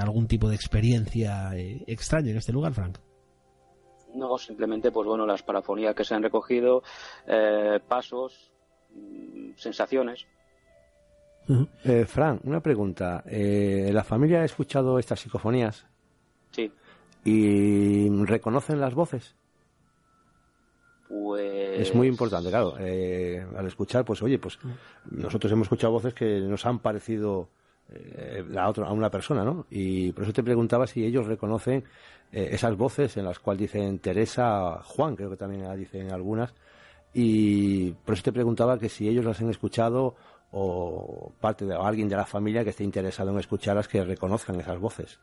¿Algún 0.00 0.26
tipo 0.26 0.48
de 0.48 0.56
experiencia 0.56 1.52
extraña 1.54 2.30
en 2.30 2.38
este 2.38 2.52
lugar, 2.52 2.72
Frank? 2.72 2.98
No, 4.14 4.36
simplemente, 4.38 4.90
pues 4.90 5.06
bueno, 5.06 5.24
las 5.24 5.44
parafonías 5.44 5.94
que 5.94 6.02
se 6.02 6.16
han 6.16 6.24
recogido, 6.24 6.82
pasos, 7.86 8.50
Mm, 8.94 9.52
sensaciones. 9.56 10.26
Eh, 11.84 12.04
Fran, 12.06 12.40
una 12.44 12.60
pregunta. 12.60 13.24
Eh, 13.26 13.90
¿La 13.92 14.04
familia 14.04 14.42
ha 14.42 14.44
escuchado 14.44 14.98
estas 14.98 15.20
psicofonías? 15.20 15.84
Sí. 16.52 16.72
¿Y 17.24 18.08
reconocen 18.24 18.80
las 18.80 18.94
voces? 18.94 19.34
Pues... 21.08 21.80
Es 21.80 21.94
muy 21.94 22.06
importante, 22.06 22.50
claro. 22.50 22.74
Eh, 22.78 23.44
al 23.56 23.66
escuchar, 23.66 24.04
pues 24.04 24.22
oye, 24.22 24.38
pues 24.38 24.58
nosotros 25.10 25.52
hemos 25.52 25.64
escuchado 25.64 25.92
voces 25.92 26.14
que 26.14 26.40
nos 26.40 26.64
han 26.66 26.78
parecido 26.78 27.48
la 28.50 28.68
otra, 28.68 28.86
a 28.86 28.92
una 28.92 29.10
persona, 29.10 29.42
¿no? 29.44 29.66
Y 29.68 30.12
por 30.12 30.22
eso 30.22 30.32
te 30.32 30.44
preguntaba 30.44 30.86
si 30.86 31.04
ellos 31.04 31.26
reconocen 31.26 31.82
esas 32.30 32.76
voces 32.76 33.16
en 33.16 33.24
las 33.24 33.40
cuales 33.40 33.62
dicen 33.62 33.98
Teresa, 33.98 34.80
Juan, 34.84 35.16
creo 35.16 35.28
que 35.30 35.36
también 35.36 35.76
dicen 35.76 36.12
algunas, 36.12 36.54
y 37.12 37.92
por 37.92 38.14
eso 38.14 38.24
te 38.24 38.32
preguntaba 38.32 38.78
que 38.78 38.88
si 38.88 39.08
ellos 39.08 39.24
las 39.24 39.40
han 39.40 39.50
escuchado 39.50 40.14
o 40.52 41.32
parte 41.40 41.64
de 41.64 41.74
alguien 41.74 42.08
de 42.08 42.16
la 42.16 42.26
familia 42.26 42.64
que 42.64 42.70
esté 42.70 42.84
interesado 42.84 43.30
en 43.30 43.38
escucharlas 43.38 43.88
que 43.88 44.04
reconozcan 44.04 44.60
esas 44.60 44.78
voces. 44.78 45.18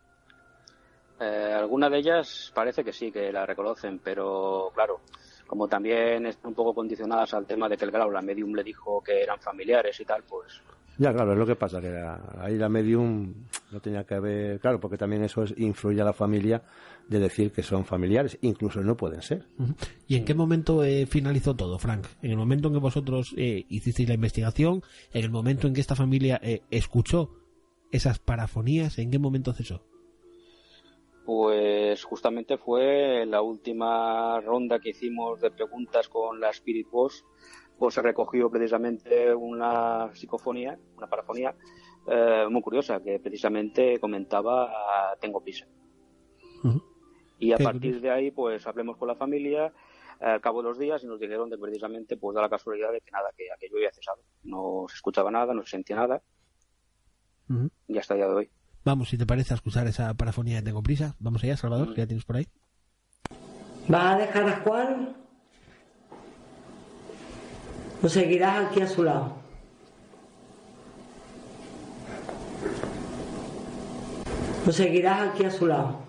Eh, 1.19 1.53
algunas 1.55 1.91
de 1.91 1.97
ellas 1.97 2.51
parece 2.53 2.83
que 2.83 2.93
sí, 2.93 3.11
que 3.11 3.31
la 3.31 3.45
reconocen, 3.45 3.99
pero 3.99 4.71
claro, 4.73 5.01
como 5.47 5.67
también 5.67 6.25
están 6.27 6.49
un 6.49 6.55
poco 6.55 6.73
condicionadas 6.73 7.33
al 7.33 7.45
tema 7.45 7.67
de 7.67 7.75
que 7.75 7.85
el 7.85 7.91
grado, 7.91 8.11
la 8.11 8.21
medium 8.21 8.53
le 8.53 8.63
dijo 8.63 9.01
que 9.01 9.23
eran 9.23 9.39
familiares 9.39 9.99
y 9.99 10.05
tal, 10.05 10.23
pues 10.23 10.61
ya, 10.97 11.13
claro, 11.13 11.33
es 11.33 11.37
lo 11.37 11.45
que 11.45 11.55
pasa, 11.55 11.79
que 11.79 11.95
ahí 12.39 12.57
la 12.57 12.69
medium 12.69 13.33
no 13.71 13.79
tenía 13.79 14.03
que 14.03 14.15
haber, 14.15 14.59
claro, 14.59 14.79
porque 14.79 14.97
también 14.97 15.23
eso 15.23 15.43
influye 15.57 16.01
a 16.01 16.05
la 16.05 16.13
familia 16.13 16.63
de 17.07 17.19
decir 17.19 17.51
que 17.51 17.63
son 17.63 17.85
familiares, 17.85 18.37
incluso 18.41 18.81
no 18.81 18.97
pueden 18.97 19.21
ser. 19.21 19.45
¿Y 20.07 20.15
en 20.15 20.25
qué 20.25 20.33
momento 20.33 20.83
eh, 20.83 21.05
finalizó 21.05 21.55
todo, 21.55 21.77
Frank? 21.79 22.05
¿En 22.21 22.31
el 22.31 22.37
momento 22.37 22.67
en 22.67 22.75
que 22.75 22.79
vosotros 22.79 23.33
eh, 23.37 23.65
hicisteis 23.69 24.07
la 24.09 24.15
investigación? 24.15 24.81
¿En 25.13 25.23
el 25.23 25.31
momento 25.31 25.67
en 25.67 25.73
que 25.73 25.81
esta 25.81 25.95
familia 25.95 26.39
eh, 26.41 26.61
escuchó 26.71 27.31
esas 27.91 28.19
parafonías? 28.19 28.97
¿En 28.97 29.11
qué 29.11 29.19
momento 29.19 29.53
cesó? 29.53 29.83
Pues 31.25 32.03
justamente 32.05 32.57
fue 32.57 33.25
la 33.25 33.41
última 33.41 34.39
ronda 34.39 34.79
que 34.79 34.91
hicimos 34.91 35.41
de 35.41 35.51
preguntas 35.51 36.07
con 36.07 36.39
la 36.39 36.49
Spirit 36.51 36.89
Boss 36.89 37.25
pues 37.77 37.93
se 37.93 38.01
recogió 38.01 38.49
precisamente 38.49 39.33
una 39.33 40.09
psicofonía, 40.13 40.77
una 40.97 41.07
parafonía 41.07 41.55
eh, 42.07 42.45
muy 42.49 42.61
curiosa 42.61 43.01
que 43.01 43.19
precisamente 43.19 43.99
comentaba 43.99 44.71
tengo 45.19 45.41
prisa. 45.41 45.67
Y 47.39 47.51
a 47.51 47.57
partir 47.57 48.01
de 48.01 48.09
ahí, 48.09 48.31
pues 48.31 48.65
hablemos 48.65 48.97
con 48.97 49.07
la 49.07 49.15
familia, 49.15 49.71
al 50.19 50.41
cabo 50.41 50.63
de 50.63 50.69
los 50.69 50.79
días, 50.79 51.03
y 51.03 51.07
nos 51.07 51.19
dijeron 51.19 51.49
de 51.49 51.57
precisamente, 51.57 52.17
pues 52.17 52.33
da 52.33 52.41
la 52.41 52.49
casualidad 52.49 52.91
de 52.91 53.01
que 53.01 53.11
nada, 53.11 53.29
que 53.37 53.51
aquello 53.51 53.77
había 53.77 53.91
cesado. 53.91 54.23
No 54.43 54.85
se 54.89 54.95
escuchaba 54.95 55.29
nada, 55.29 55.53
no 55.53 55.61
se 55.61 55.69
sentía 55.69 55.97
nada. 55.97 56.21
Y 57.87 57.97
hasta 57.97 58.15
el 58.15 58.19
día 58.21 58.27
de 58.27 58.33
hoy. 58.33 58.49
Vamos, 58.83 59.09
si 59.09 59.17
te 59.17 59.25
parece, 59.25 59.53
a 59.53 59.55
escuchar 59.55 59.85
esa 59.85 60.13
parafonía 60.15 60.57
de 60.57 60.63
Tengo 60.63 60.81
Prisa. 60.81 61.15
Vamos 61.19 61.43
allá, 61.43 61.57
Salvador, 61.57 61.93
que 61.93 62.01
ya 62.01 62.07
tienes 62.07 62.25
por 62.25 62.37
ahí. 62.37 62.47
¿Va 63.93 64.13
a 64.13 64.17
dejar 64.17 64.49
a 64.49 64.59
Juan 64.61 65.26
lo 68.01 68.09
seguirás 68.09 68.65
aquí 68.65 68.81
a 68.81 68.87
su 68.87 69.03
lado. 69.03 69.35
Lo 74.65 74.71
seguirás 74.73 75.29
aquí 75.29 75.45
a 75.45 75.51
su 75.51 75.65
lado. 75.65 75.99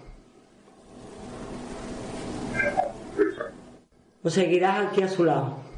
Lo 4.22 4.30
seguirás 4.30 4.86
aquí 4.86 5.02
a 5.02 5.08
su 5.08 5.24
lado. 5.24 5.68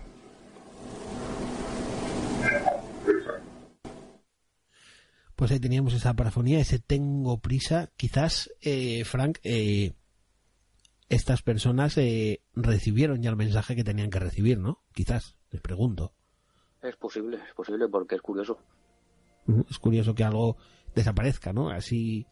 Pues 5.36 5.52
ahí 5.52 5.60
teníamos 5.60 5.94
esa 5.94 6.14
parafonía, 6.14 6.60
ese 6.60 6.78
tengo 6.78 7.40
prisa. 7.40 7.90
Quizás, 7.96 8.50
eh, 8.60 9.04
Frank, 9.04 9.38
eh, 9.42 9.92
estas 11.08 11.42
personas 11.42 11.96
eh, 11.96 12.42
recibieron 12.54 13.22
ya 13.22 13.30
el 13.30 13.36
mensaje 13.36 13.74
que 13.74 13.84
tenían 13.84 14.10
que 14.10 14.20
recibir, 14.20 14.58
¿no? 14.58 14.84
Quizás. 14.92 15.39
Les 15.50 15.60
pregunto. 15.60 16.12
Es 16.82 16.96
posible, 16.96 17.38
es 17.48 17.54
posible 17.54 17.88
porque 17.88 18.14
es 18.14 18.22
curioso. 18.22 18.58
Es 19.68 19.78
curioso 19.78 20.14
que 20.14 20.24
algo 20.24 20.56
desaparezca, 20.94 21.52
¿no? 21.52 21.70
Así, 21.70 22.26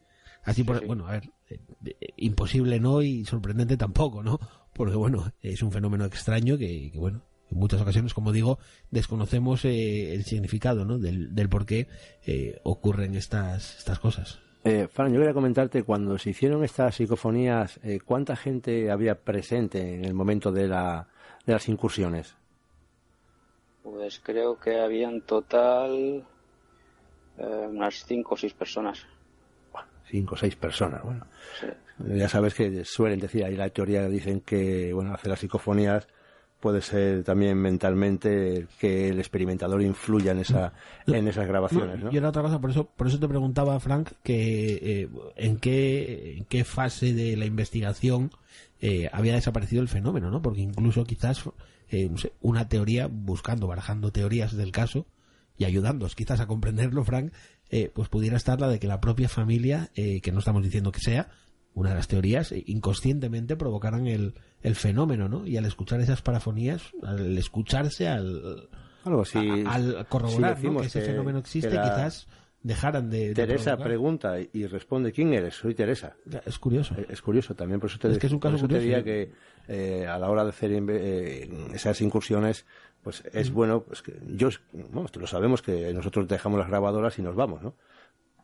así 0.44 0.64
por, 0.64 0.84
bueno, 0.86 1.06
a 1.06 1.12
ver, 1.12 1.30
eh, 1.48 1.60
eh, 1.84 2.08
imposible 2.16 2.80
no 2.80 3.02
y 3.02 3.24
sorprendente 3.24 3.76
tampoco, 3.76 4.22
¿no? 4.22 4.38
Porque 4.72 4.94
bueno, 4.94 5.32
es 5.42 5.62
un 5.62 5.72
fenómeno 5.72 6.04
extraño 6.04 6.56
que, 6.56 6.92
bueno, 6.94 7.22
en 7.50 7.58
muchas 7.58 7.80
ocasiones, 7.80 8.14
como 8.14 8.30
digo, 8.30 8.58
desconocemos 8.90 9.64
eh, 9.64 10.14
el 10.14 10.24
significado, 10.24 10.84
¿no? 10.84 10.98
Del, 10.98 11.34
del 11.34 11.48
por 11.48 11.66
qué 11.66 11.88
ocurren 12.62 13.16
estas, 13.16 13.78
estas 13.78 13.98
cosas. 13.98 14.38
Eh, 14.62 14.86
Fran, 14.88 15.12
yo 15.12 15.18
quería 15.18 15.34
comentarte, 15.34 15.82
cuando 15.82 16.16
se 16.18 16.30
hicieron 16.30 16.62
estas 16.62 16.94
psicofonías, 16.94 17.80
¿cuánta 18.04 18.36
gente 18.36 18.90
había 18.90 19.16
presente 19.16 19.94
en 19.94 20.04
el 20.04 20.14
momento 20.14 20.52
de, 20.52 20.68
la, 20.68 21.08
de 21.44 21.54
las 21.54 21.68
incursiones? 21.68 22.36
Pues 23.90 24.20
creo 24.22 24.58
que 24.58 24.80
había 24.80 25.08
en 25.08 25.22
total 25.22 26.24
eh, 27.38 27.66
unas 27.70 28.04
cinco 28.04 28.34
o 28.34 28.36
seis 28.36 28.52
personas. 28.52 29.06
Cinco 30.06 30.34
o 30.34 30.38
seis 30.38 30.56
personas, 30.56 31.02
bueno. 31.02 31.26
Ya 31.98 32.28
sabes 32.28 32.54
que 32.54 32.84
suelen 32.84 33.20
decir, 33.20 33.44
ahí 33.44 33.56
la 33.56 33.68
teoría 33.70 34.08
dicen 34.08 34.40
que, 34.40 34.92
bueno, 34.92 35.12
hacer 35.12 35.30
las 35.30 35.40
psicofonías 35.40 36.08
puede 36.60 36.82
ser 36.82 37.22
también 37.24 37.56
mentalmente 37.56 38.66
que 38.80 39.10
el 39.10 39.18
experimentador 39.18 39.80
influya 39.82 40.32
en 40.32 40.40
esa 40.40 40.72
en 41.06 41.28
esas 41.28 41.46
grabaciones 41.46 42.02
¿no? 42.02 42.10
y 42.12 42.16
era 42.16 42.30
otra 42.30 42.42
cosa 42.42 42.60
por 42.60 42.70
eso 42.70 42.84
por 42.84 43.06
eso 43.06 43.20
te 43.20 43.28
preguntaba 43.28 43.78
Frank 43.78 44.10
que 44.24 44.72
eh, 44.82 45.08
en 45.36 45.58
qué 45.58 46.38
en 46.38 46.44
qué 46.46 46.64
fase 46.64 47.12
de 47.12 47.36
la 47.36 47.44
investigación 47.44 48.32
eh, 48.80 49.08
había 49.12 49.34
desaparecido 49.34 49.82
el 49.82 49.88
fenómeno 49.88 50.30
no 50.30 50.42
porque 50.42 50.60
incluso 50.60 51.04
quizás 51.04 51.44
eh, 51.90 52.10
una 52.40 52.68
teoría, 52.68 53.06
buscando, 53.06 53.66
barajando 53.66 54.12
teorías 54.12 54.56
del 54.56 54.72
caso 54.72 55.06
y 55.56 55.64
ayudándoos. 55.64 56.14
Quizás 56.14 56.40
a 56.40 56.46
comprenderlo, 56.46 57.04
Frank, 57.04 57.32
eh, 57.70 57.90
pues 57.94 58.08
pudiera 58.08 58.36
estar 58.36 58.60
la 58.60 58.68
de 58.68 58.78
que 58.78 58.86
la 58.86 59.00
propia 59.00 59.28
familia, 59.28 59.90
eh, 59.94 60.20
que 60.20 60.32
no 60.32 60.38
estamos 60.38 60.62
diciendo 60.62 60.92
que 60.92 61.00
sea, 61.00 61.28
una 61.74 61.90
de 61.90 61.96
las 61.96 62.08
teorías, 62.08 62.52
inconscientemente 62.66 63.56
provocaran 63.56 64.06
el, 64.06 64.34
el 64.62 64.74
fenómeno, 64.74 65.28
¿no? 65.28 65.46
Y 65.46 65.56
al 65.56 65.64
escuchar 65.64 66.00
esas 66.00 66.22
parafonías, 66.22 66.82
al 67.02 67.38
escucharse, 67.38 68.08
al, 68.08 68.68
al 69.04 70.06
corroborar 70.08 70.58
que 70.60 70.86
ese 70.86 71.02
fenómeno 71.02 71.38
existe, 71.38 71.70
quizás 71.70 72.26
dejaran 72.62 73.10
de. 73.10 73.34
Teresa 73.34 73.76
pregunta 73.76 74.36
y 74.40 74.66
responde: 74.66 75.12
¿Quién 75.12 75.32
eres? 75.32 75.54
Soy 75.54 75.74
Teresa. 75.74 76.16
Es 76.44 76.58
curioso. 76.58 76.94
Es, 77.08 77.22
curioso 77.22 77.54
también, 77.54 77.80
por 77.80 77.90
eso 77.90 77.98
te, 77.98 78.10
es 78.10 78.18
que 78.18 78.26
es 78.26 78.32
un 78.32 78.40
caso 78.40 78.58
curioso, 78.58 78.82
diría 78.82 79.02
que 79.02 79.32
eh, 79.68 80.06
a 80.06 80.18
la 80.18 80.30
hora 80.30 80.44
de 80.44 80.50
hacer 80.50 80.72
eh, 80.72 81.48
esas 81.74 82.00
incursiones, 82.00 82.66
pues 83.02 83.22
es 83.32 83.50
mm. 83.50 83.54
bueno, 83.54 83.82
pues 83.82 84.02
que 84.02 84.14
yo, 84.26 84.48
lo 84.92 85.26
sabemos 85.26 85.62
que 85.62 85.92
nosotros 85.92 86.28
dejamos 86.28 86.58
las 86.58 86.68
grabadoras 86.68 87.18
y 87.18 87.22
nos 87.22 87.34
vamos, 87.34 87.62
¿no? 87.62 87.74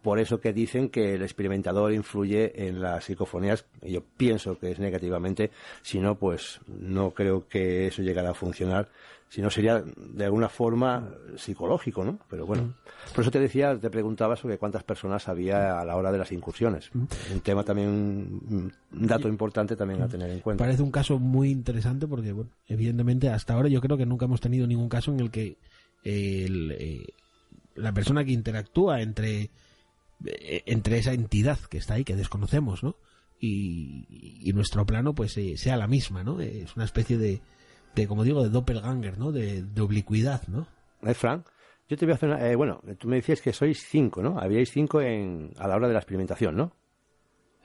Por 0.02 0.18
eso 0.18 0.38
que 0.38 0.52
dicen 0.52 0.90
que 0.90 1.14
el 1.14 1.22
experimentador 1.22 1.90
influye 1.90 2.68
en 2.68 2.82
las 2.82 3.04
psicofonías, 3.04 3.64
yo 3.80 4.04
pienso 4.04 4.58
que 4.58 4.70
es 4.70 4.78
negativamente, 4.78 5.50
si 5.80 5.98
no, 5.98 6.18
pues 6.18 6.60
no 6.66 7.12
creo 7.12 7.48
que 7.48 7.86
eso 7.86 8.02
llegara 8.02 8.30
a 8.30 8.34
funcionar 8.34 8.90
si 9.34 9.42
no 9.42 9.50
sería 9.50 9.82
de 9.96 10.24
alguna 10.26 10.48
forma 10.48 11.10
psicológico, 11.36 12.04
¿no? 12.04 12.20
Pero 12.30 12.46
bueno, 12.46 12.74
por 13.12 13.22
eso 13.22 13.32
te 13.32 13.40
decía, 13.40 13.76
te 13.76 13.90
preguntaba 13.90 14.36
sobre 14.36 14.58
cuántas 14.58 14.84
personas 14.84 15.26
había 15.26 15.80
a 15.80 15.84
la 15.84 15.96
hora 15.96 16.12
de 16.12 16.18
las 16.18 16.30
incursiones. 16.30 16.88
Un 16.94 17.40
tema 17.42 17.64
también, 17.64 17.90
un 17.90 18.72
dato 18.92 19.26
importante 19.26 19.74
también 19.74 20.02
a 20.02 20.08
tener 20.08 20.30
en 20.30 20.38
cuenta. 20.38 20.62
Parece 20.62 20.84
un 20.84 20.92
caso 20.92 21.18
muy 21.18 21.50
interesante 21.50 22.06
porque, 22.06 22.30
bueno, 22.30 22.50
evidentemente 22.68 23.28
hasta 23.28 23.54
ahora 23.54 23.68
yo 23.68 23.80
creo 23.80 23.96
que 23.96 24.06
nunca 24.06 24.26
hemos 24.26 24.40
tenido 24.40 24.68
ningún 24.68 24.88
caso 24.88 25.10
en 25.10 25.18
el 25.18 25.32
que 25.32 25.58
eh, 26.04 27.04
la 27.74 27.92
persona 27.92 28.24
que 28.24 28.30
interactúa 28.30 29.02
entre, 29.02 29.50
eh, 30.26 30.62
entre 30.66 30.98
esa 30.98 31.12
entidad 31.12 31.58
que 31.58 31.78
está 31.78 31.94
ahí, 31.94 32.04
que 32.04 32.14
desconocemos, 32.14 32.84
¿no? 32.84 32.94
Y, 33.40 34.52
nuestro 34.54 34.86
plano, 34.86 35.12
pues 35.12 35.36
eh, 35.38 35.56
sea 35.56 35.76
la 35.76 35.88
misma, 35.88 36.22
¿no? 36.22 36.40
Es 36.40 36.76
una 36.76 36.84
especie 36.84 37.18
de 37.18 37.42
de 37.94 38.06
como 38.06 38.24
digo, 38.24 38.42
de 38.42 38.50
doppelganger, 38.50 39.18
¿no? 39.18 39.32
De, 39.32 39.62
de 39.62 39.80
oblicuidad, 39.80 40.42
¿no? 40.48 40.66
Eh, 41.02 41.14
Frank, 41.14 41.46
yo 41.88 41.96
te 41.96 42.06
voy 42.06 42.12
a 42.12 42.14
hacer 42.14 42.28
una... 42.30 42.50
Eh, 42.50 42.56
bueno, 42.56 42.80
tú 42.98 43.08
me 43.08 43.16
decías 43.16 43.40
que 43.40 43.52
sois 43.52 43.86
cinco, 43.86 44.22
¿no? 44.22 44.38
Habíais 44.38 44.70
cinco 44.70 45.00
en, 45.00 45.52
a 45.58 45.68
la 45.68 45.76
hora 45.76 45.86
de 45.86 45.92
la 45.92 46.00
experimentación, 46.00 46.56
¿no? 46.56 46.72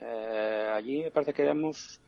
Eh, 0.00 0.70
allí 0.74 1.02
me 1.02 1.10
parece 1.10 1.32
que 1.32 1.42
éramos 1.42 2.00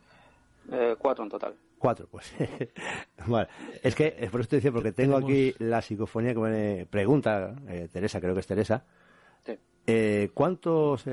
eh, 0.70 0.94
cuatro 0.98 1.24
en 1.24 1.30
total. 1.30 1.54
Cuatro, 1.78 2.06
pues. 2.08 2.32
vale. 3.26 3.48
Es 3.82 3.94
que, 3.94 4.14
es 4.18 4.30
por 4.30 4.40
eso 4.40 4.50
te 4.50 4.56
decía, 4.56 4.70
porque 4.70 4.92
tengo 4.92 5.16
aquí 5.16 5.54
la 5.58 5.82
psicofonía 5.82 6.32
que 6.32 6.40
me 6.40 6.86
pregunta, 6.86 7.56
Teresa, 7.90 8.20
creo 8.20 8.34
que 8.34 8.40
es 8.40 8.46
Teresa. 8.46 8.84
Sí. 9.44 10.30
¿Cuántos 10.32 11.04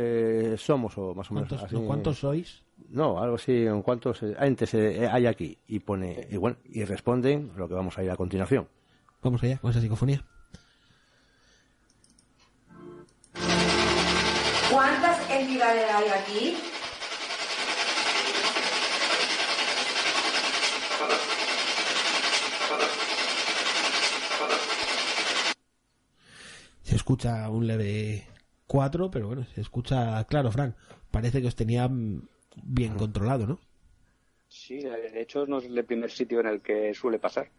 somos, 0.58 0.96
o 1.00 1.16
más 1.16 1.32
o 1.32 1.34
menos? 1.34 1.66
¿Cuántos 1.88 2.20
sois? 2.20 2.64
No, 2.90 3.22
algo 3.22 3.36
así, 3.36 3.66
en 3.66 3.82
cuántos 3.82 4.24
entes 4.24 4.74
eh, 4.74 5.08
hay 5.12 5.28
aquí. 5.28 5.58
Y 5.68 5.80
pone, 5.80 6.28
y 6.30 6.38
bueno, 6.38 6.58
y 6.66 6.84
responden 6.86 7.52
lo 7.56 7.68
que 7.68 7.76
vamos 7.76 7.98
a 7.98 8.04
ir 8.04 8.10
a 8.10 8.16
continuación. 8.16 8.68
Vamos 9.22 9.44
allá 9.44 9.58
con 9.58 9.72
esa 9.72 9.82
psicofonía. 9.82 10.24
¿Cuántas 14.72 15.30
entidades 15.30 15.92
hay 15.92 16.10
aquí? 16.10 16.58
Se 26.84 26.96
escucha 26.96 27.50
un 27.50 27.68
leve 27.68 28.28
4, 28.66 29.12
pero 29.12 29.28
bueno, 29.28 29.46
se 29.54 29.62
escucha 29.62 30.24
claro, 30.26 30.52
Frank. 30.52 30.76
Parece 31.12 31.42
que 31.42 31.48
os 31.48 31.56
tenía 31.56 31.90
bien 32.64 32.96
controlado, 32.96 33.48
¿no? 33.48 33.60
Sí, 34.48 34.80
de 34.80 35.22
hecho 35.22 35.46
no 35.46 35.60
es 35.60 35.66
el 35.66 35.86
primer 35.86 36.10
sitio 36.12 36.40
en 36.40 36.48
el 36.48 36.62
que 36.62 36.94
suele 36.94 37.20
pasar. 37.20 37.50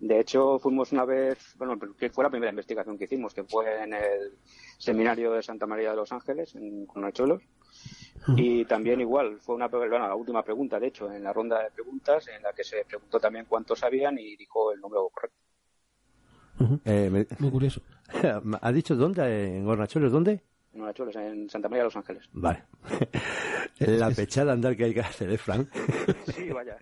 De 0.00 0.20
hecho, 0.20 0.58
fuimos 0.60 0.92
una 0.92 1.04
vez, 1.04 1.54
bueno, 1.58 1.78
que 1.98 2.10
fue 2.10 2.22
la 2.24 2.30
primera 2.30 2.50
investigación 2.50 2.96
que 2.98 3.04
hicimos, 3.04 3.34
que 3.34 3.44
fue 3.44 3.82
en 3.82 3.94
el 3.94 4.38
seminario 4.78 5.32
de 5.32 5.42
Santa 5.42 5.66
María 5.66 5.90
de 5.90 5.96
los 5.96 6.12
Ángeles, 6.12 6.54
en 6.54 6.86
Conachuelos. 6.86 7.42
Y 8.36 8.64
también 8.66 9.00
igual, 9.00 9.40
fue 9.40 9.54
una 9.56 9.68
bueno, 9.68 9.98
la 9.98 10.14
última 10.14 10.44
pregunta, 10.44 10.78
de 10.78 10.88
hecho, 10.88 11.10
en 11.12 11.24
la 11.24 11.32
ronda 11.32 11.62
de 11.64 11.70
preguntas, 11.70 12.28
en 12.28 12.42
la 12.42 12.52
que 12.52 12.64
se 12.64 12.84
preguntó 12.84 13.18
también 13.18 13.46
cuántos 13.46 13.80
sabían 13.80 14.18
y 14.18 14.36
dijo 14.36 14.72
el 14.72 14.80
número 14.80 15.08
correcto. 15.08 15.36
Eh, 16.84 17.08
me- 17.10 17.26
Muy 17.38 17.50
curioso. 17.50 17.80
¿Ha 18.60 18.72
dicho 18.72 18.96
dónde? 18.96 19.58
¿En 19.58 19.66
Hornachuelos? 19.68 20.12
¿Dónde? 20.12 20.42
En 20.72 20.80
Hornachuelos, 20.80 21.16
en 21.16 21.48
Santa 21.48 21.68
María 21.68 21.82
de 21.82 21.86
los 21.86 21.96
Ángeles. 21.96 22.28
Vale. 22.32 22.64
La 23.78 24.10
pechada 24.10 24.52
andar 24.52 24.76
que 24.76 24.84
hay 24.84 24.94
que 24.94 25.00
hacer, 25.00 25.30
¿eh, 25.30 25.38
Frank? 25.38 25.68
Sí, 26.34 26.50
vaya. 26.50 26.76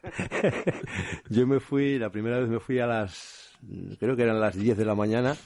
Yo 1.28 1.46
me 1.46 1.60
fui, 1.60 1.98
la 1.98 2.10
primera 2.10 2.38
vez 2.40 2.48
me 2.48 2.60
fui 2.60 2.78
a 2.78 2.86
las, 2.86 3.56
creo 3.98 4.16
que 4.16 4.22
eran 4.22 4.40
las 4.40 4.56
10 4.56 4.76
de 4.76 4.84
la 4.84 4.94
mañana 4.94 5.36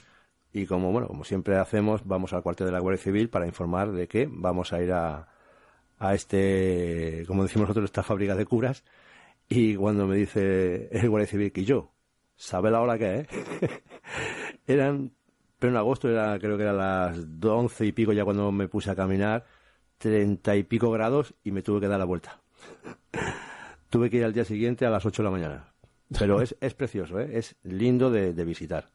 y 0.52 0.66
como, 0.66 0.90
bueno, 0.92 1.06
como 1.08 1.24
siempre 1.24 1.56
hacemos, 1.56 2.06
vamos 2.06 2.32
al 2.32 2.42
cuartel 2.42 2.66
de 2.66 2.72
la 2.72 2.80
Guardia 2.80 3.02
Civil 3.02 3.28
para 3.28 3.46
informar 3.46 3.92
de 3.92 4.08
que 4.08 4.28
vamos 4.30 4.72
a 4.72 4.82
ir 4.82 4.92
a, 4.92 5.28
a 5.98 6.14
este, 6.14 7.24
como 7.26 7.42
decimos 7.42 7.68
nosotros, 7.68 7.84
esta 7.86 8.02
fábrica 8.02 8.34
de 8.34 8.46
curas 8.46 8.84
y 9.48 9.76
cuando 9.76 10.06
me 10.06 10.16
dice 10.16 10.88
el 10.92 11.08
Guardia 11.08 11.28
Civil 11.28 11.52
que 11.52 11.64
yo, 11.64 11.92
¿sabe 12.36 12.70
la 12.70 12.80
hora 12.80 12.98
que 12.98 13.20
es? 13.20 13.28
eran, 14.66 15.12
pero 15.60 15.70
en 15.70 15.76
agosto 15.76 16.08
era, 16.08 16.36
creo 16.40 16.56
que 16.56 16.64
eran 16.64 16.78
las 16.78 17.18
11 17.40 17.86
y 17.86 17.92
pico 17.92 18.12
ya 18.12 18.24
cuando 18.24 18.50
me 18.50 18.66
puse 18.66 18.90
a 18.90 18.96
caminar, 18.96 19.44
30 19.98 20.56
y 20.56 20.62
pico 20.64 20.90
grados 20.90 21.34
y 21.44 21.52
me 21.52 21.62
tuve 21.62 21.80
que 21.80 21.88
dar 21.88 21.98
la 22.00 22.06
vuelta. 22.06 22.40
Tuve 23.90 24.08
que 24.08 24.18
ir 24.18 24.24
al 24.24 24.32
día 24.32 24.44
siguiente 24.44 24.86
a 24.86 24.90
las 24.90 25.04
8 25.04 25.20
de 25.20 25.24
la 25.24 25.30
mañana. 25.32 25.74
Pero 26.16 26.40
es, 26.40 26.56
es 26.60 26.74
precioso, 26.74 27.18
¿eh? 27.18 27.30
es 27.32 27.56
lindo 27.64 28.08
de, 28.08 28.32
de 28.32 28.44
visitar. 28.44 28.88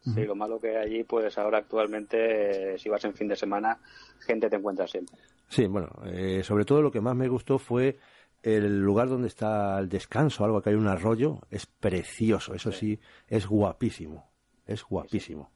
Sí, 0.00 0.24
lo 0.24 0.34
malo 0.34 0.58
que 0.58 0.76
allí, 0.76 1.04
pues 1.04 1.36
ahora 1.36 1.58
actualmente, 1.58 2.74
eh, 2.74 2.78
si 2.78 2.88
vas 2.88 3.04
en 3.04 3.14
fin 3.14 3.28
de 3.28 3.36
semana, 3.36 3.78
gente 4.20 4.48
te 4.48 4.56
encuentra 4.56 4.86
siempre. 4.86 5.16
Sí, 5.48 5.66
bueno, 5.66 5.90
eh, 6.06 6.42
sobre 6.44 6.64
todo 6.64 6.80
lo 6.80 6.90
que 6.90 7.00
más 7.00 7.14
me 7.14 7.28
gustó 7.28 7.58
fue 7.58 7.98
el 8.42 8.80
lugar 8.80 9.08
donde 9.08 9.28
está 9.28 9.78
el 9.78 9.88
descanso, 9.88 10.44
algo 10.44 10.62
que 10.62 10.70
hay 10.70 10.76
un 10.76 10.86
arroyo, 10.86 11.40
es 11.50 11.66
precioso, 11.66 12.54
eso 12.54 12.70
sí, 12.70 13.00
es 13.26 13.46
guapísimo, 13.46 14.30
es 14.64 14.84
guapísimo. 14.84 15.50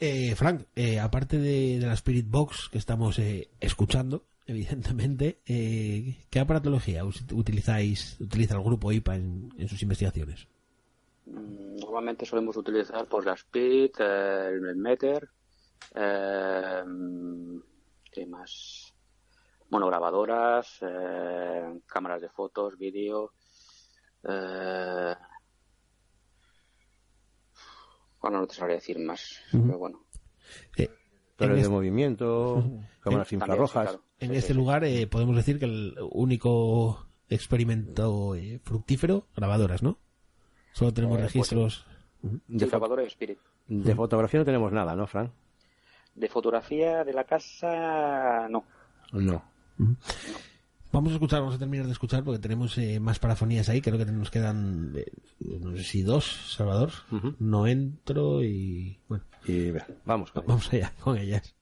Eh, 0.00 0.34
Frank, 0.36 0.66
eh, 0.76 1.00
aparte 1.00 1.38
de, 1.38 1.78
de 1.80 1.86
la 1.86 1.94
Spirit 1.94 2.26
Box 2.28 2.68
que 2.70 2.78
estamos 2.78 3.18
eh, 3.18 3.48
escuchando, 3.60 4.24
evidentemente, 4.46 5.40
eh, 5.46 6.16
¿qué 6.30 6.40
aparatología 6.40 7.04
utilizáis, 7.04 8.16
utiliza 8.20 8.54
el 8.54 8.62
grupo 8.62 8.92
IPA 8.92 9.16
en, 9.16 9.52
en 9.58 9.68
sus 9.68 9.82
investigaciones? 9.82 10.46
Mm, 11.26 11.76
Normalmente 11.80 12.26
solemos 12.26 12.56
utilizar 12.56 13.06
pues 13.08 13.24
la 13.24 13.34
eh, 13.54 14.48
el 14.52 14.76
Meter, 14.76 15.28
eh, 15.94 16.82
¿qué 18.12 18.26
más? 18.26 18.94
Monograbadoras, 19.70 20.78
eh, 20.80 21.80
cámaras 21.86 22.22
de 22.22 22.28
fotos, 22.28 22.78
vídeo. 22.78 23.32
Bueno, 28.20 28.40
no 28.40 28.46
te 28.46 28.54
sabría 28.54 28.76
decir 28.76 28.98
más, 28.98 29.40
pero 29.52 29.78
bueno. 29.78 30.02
Eh, 30.76 30.88
de 31.38 31.56
este, 31.56 31.68
movimiento, 31.68 32.64
cámaras 33.00 33.32
infrarrojas. 33.32 33.90
sí, 33.90 33.96
claro. 33.96 34.04
en 34.20 34.30
Sí, 34.30 34.36
este 34.36 34.52
sí, 34.52 34.58
lugar 34.58 34.84
eh, 34.84 35.06
podemos 35.06 35.36
decir 35.36 35.58
que 35.58 35.66
el 35.66 35.94
único 36.10 37.06
experimento 37.28 38.34
eh, 38.34 38.58
fructífero, 38.64 39.26
grabadoras, 39.36 39.82
¿no? 39.82 39.98
Solo 40.72 40.92
tenemos 40.92 41.16
Eh, 41.18 41.20
pues 41.22 41.32
registros. 41.32 41.86
De, 42.22 42.66
grabadora 42.66 43.04
y 43.04 43.06
Spirit. 43.06 43.38
de 43.68 43.94
fotografía 43.94 44.40
no 44.40 44.44
tenemos 44.46 44.72
nada, 44.72 44.96
¿no, 44.96 45.06
Fran? 45.06 45.32
De 46.14 46.28
fotografía 46.28 47.04
de 47.04 47.12
la 47.12 47.22
casa, 47.24 48.48
no. 48.48 48.64
No. 49.12 49.42
Vamos 50.90 51.10
a 51.12 51.14
escuchar, 51.16 51.40
vamos 51.40 51.56
a 51.56 51.58
terminar 51.58 51.86
de 51.86 51.92
escuchar 51.92 52.24
porque 52.24 52.38
tenemos 52.38 52.76
eh, 52.78 52.98
más 52.98 53.18
parafonías 53.18 53.68
ahí. 53.68 53.80
Creo 53.82 53.98
que 53.98 54.06
nos 54.06 54.30
quedan, 54.30 54.92
eh, 54.96 55.12
no 55.60 55.76
sé 55.76 55.84
si 55.84 56.02
dos, 56.02 56.24
Salvador. 56.56 56.90
No 57.38 57.66
entro 57.66 58.42
y. 58.42 58.98
Bueno, 59.08 59.24
Y 59.46 59.72
vamos. 60.06 60.30
con 60.32 60.46
vamos 60.46 60.72
allá 60.72 60.92
con 61.00 61.18
ellas. 61.18 61.54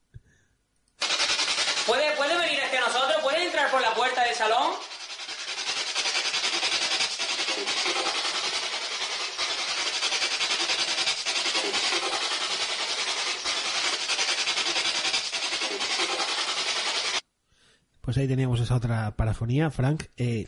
Pues 18.07 18.17
ahí 18.19 18.29
teníamos 18.29 18.61
esa 18.61 18.77
otra 18.77 19.17
parafonía. 19.17 19.69
Frank, 19.69 20.05
eh, 20.17 20.47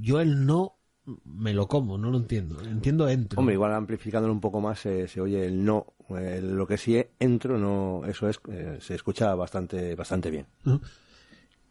yo 0.00 0.20
el 0.20 0.44
no 0.44 0.80
me 1.24 1.54
lo 1.54 1.68
como, 1.68 1.96
no 1.96 2.10
lo 2.10 2.18
entiendo. 2.18 2.60
Entiendo 2.62 3.08
entro. 3.08 3.38
Hombre, 3.38 3.54
igual 3.54 3.72
amplificándolo 3.74 4.32
un 4.32 4.40
poco 4.40 4.60
más 4.60 4.84
eh, 4.86 5.06
se 5.06 5.20
oye 5.20 5.46
el 5.46 5.64
no. 5.64 5.94
Eh, 6.08 6.40
lo 6.42 6.66
que 6.66 6.76
sí 6.78 7.00
entro, 7.20 7.58
no, 7.58 8.04
eso 8.06 8.28
es, 8.28 8.40
eh, 8.48 8.78
se 8.80 8.96
escucha 8.96 9.32
bastante, 9.36 9.94
bastante 9.94 10.32
bien. 10.32 10.46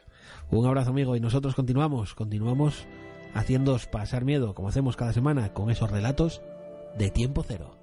Un 0.51 0.67
abrazo, 0.67 0.91
amigo, 0.91 1.17
y 1.17 1.21
nosotros 1.21 1.55
continuamos, 1.55 2.15
continuamos 2.15 2.87
haciéndoos 3.35 3.87
pasar 3.87 4.25
miedo, 4.25 4.55
como 4.55 4.69
hacemos 4.69 4.97
cada 4.97 5.13
semana, 5.13 5.53
con 5.53 5.71
esos 5.71 5.91
relatos 5.91 6.43
de 6.99 7.11
tiempo 7.11 7.45
cero. 7.47 7.76